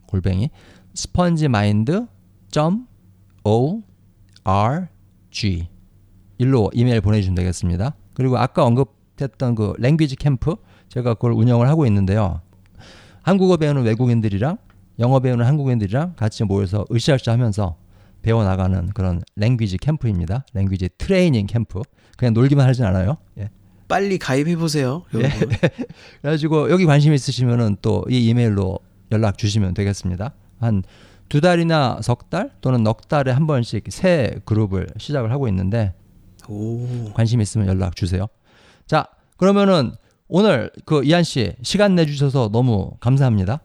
골뱅이 0.06 0.50
spongemind 0.96 2.06
o 3.44 3.82
r 4.44 4.88
g 5.30 5.68
일로 6.38 6.70
이메일 6.72 7.00
보내주시면 7.00 7.34
되겠습니다. 7.36 7.94
그리고 8.14 8.38
아까 8.38 8.64
언급했던 8.64 9.54
그 9.54 9.74
랭귀지 9.78 10.16
캠프 10.16 10.56
제가 10.88 11.14
그걸 11.14 11.32
운영을 11.32 11.68
하고 11.68 11.86
있는데요. 11.86 12.40
한국어 13.26 13.56
배우는 13.56 13.82
외국인들이랑 13.82 14.56
영어 15.00 15.20
배우는 15.20 15.44
한국인들이랑 15.44 16.14
같이 16.16 16.44
모여서 16.44 16.84
으쌰으쌰 16.92 17.32
하면서 17.32 17.76
배워나가는 18.22 18.88
그런 18.90 19.20
랭귀지 19.36 19.78
캠프입니다. 19.78 20.44
랭귀지 20.54 20.90
트레이닝 20.96 21.46
캠프. 21.46 21.82
그냥 22.16 22.34
놀기만 22.34 22.66
하진 22.66 22.84
않아요. 22.84 23.18
예. 23.38 23.50
빨리 23.88 24.18
가입해 24.18 24.56
보세요, 24.56 25.04
여러분. 25.12 25.48
그래가지고 26.22 26.70
여기 26.70 26.86
관심 26.86 27.12
있으시면은 27.12 27.76
또이 27.82 28.26
이메일로 28.26 28.78
연락 29.12 29.38
주시면 29.38 29.74
되겠습니다. 29.74 30.32
한 30.60 30.82
두 31.28 31.40
달이나 31.40 31.98
석 32.02 32.30
달 32.30 32.50
또는 32.60 32.82
넉 32.84 33.08
달에 33.08 33.32
한 33.32 33.46
번씩 33.46 33.84
새 33.88 34.38
그룹을 34.44 34.88
시작을 34.96 35.32
하고 35.32 35.48
있는데 35.48 35.92
오, 36.48 37.12
관심 37.14 37.40
있으면 37.40 37.66
연락 37.66 37.96
주세요. 37.96 38.26
자, 38.86 39.06
그러면은 39.36 39.92
오늘 40.28 40.70
그 40.84 41.04
이한 41.04 41.22
씨 41.22 41.54
시간 41.62 41.94
내주셔서 41.94 42.50
너무 42.52 42.92
감사합니다. 43.00 43.60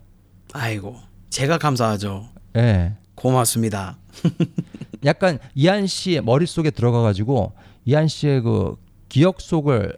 아이고, 0.53 0.95
제가 1.29 1.57
감사하죠. 1.57 2.27
예. 2.57 2.93
고맙습니다. 3.15 3.97
약간 5.05 5.39
이한 5.55 5.87
씨의 5.87 6.21
머릿속에 6.21 6.69
들어가 6.71 7.01
가지고 7.01 7.53
이한 7.85 8.07
씨의 8.07 8.41
그 8.41 8.75
기억 9.09 9.41
속을 9.41 9.97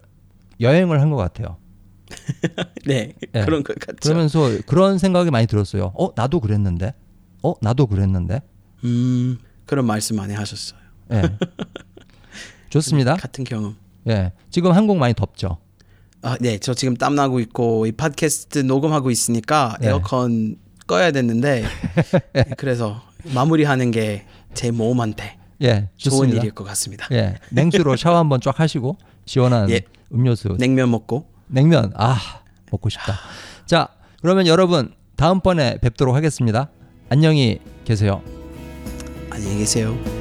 여행을 0.60 1.00
한 1.00 1.10
것 1.10 1.16
같아요. 1.16 1.56
네, 2.86 3.12
예. 3.34 3.44
그런 3.44 3.62
것 3.64 3.78
같죠. 3.78 3.96
그러면서 4.02 4.48
그런 4.66 4.98
생각이 4.98 5.30
많이 5.30 5.46
들었어요. 5.46 5.92
어, 5.98 6.10
나도 6.14 6.40
그랬는데. 6.40 6.94
어, 7.42 7.54
나도 7.60 7.86
그랬는데. 7.86 8.40
음, 8.84 9.38
그런 9.66 9.84
말씀 9.86 10.16
많이 10.16 10.32
하셨어요. 10.34 10.78
예. 11.12 11.22
좋습니다. 12.70 13.16
같은 13.16 13.44
경험. 13.44 13.76
예. 14.08 14.32
지금 14.50 14.72
한국 14.72 14.96
많이 14.96 15.12
덥죠. 15.14 15.58
아, 16.24 16.36
네, 16.40 16.58
저 16.58 16.74
지금 16.74 16.96
땀 16.96 17.14
나고 17.14 17.38
있고 17.40 17.86
이 17.86 17.92
팟캐스트 17.92 18.60
녹음하고 18.60 19.10
있으니까 19.10 19.76
네. 19.80 19.88
에어컨 19.88 20.56
꺼야 20.86 21.10
됐는데 21.12 21.64
그래서 22.56 23.02
마무리하는 23.34 23.90
게 23.90 24.24
제 24.54 24.70
몸한테 24.70 25.36
예. 25.62 25.88
좋은. 25.96 26.30
일일 26.30 26.52
것 26.52 26.64
같습니다. 26.64 27.06
예. 27.12 27.34
냉수로 27.50 27.96
샤워 27.98 28.18
한번 28.18 28.40
쫙 28.40 28.58
하시고 28.58 28.96
시원한 29.26 29.68
예. 29.70 29.82
음료수 30.12 30.56
냉면 30.58 30.90
먹고 30.90 31.26
냉면 31.48 31.92
아 31.96 32.16
먹고 32.70 32.88
싶다. 32.88 33.18
자 33.66 33.88
그러면 34.22 34.46
여러분 34.46 34.94
다음번에 35.16 35.78
뵙도록 35.82 36.14
하겠습니다. 36.14 36.70
안녕히 37.10 37.60
계세요. 37.84 38.22
안녕히 39.30 39.58
계세요. 39.58 40.13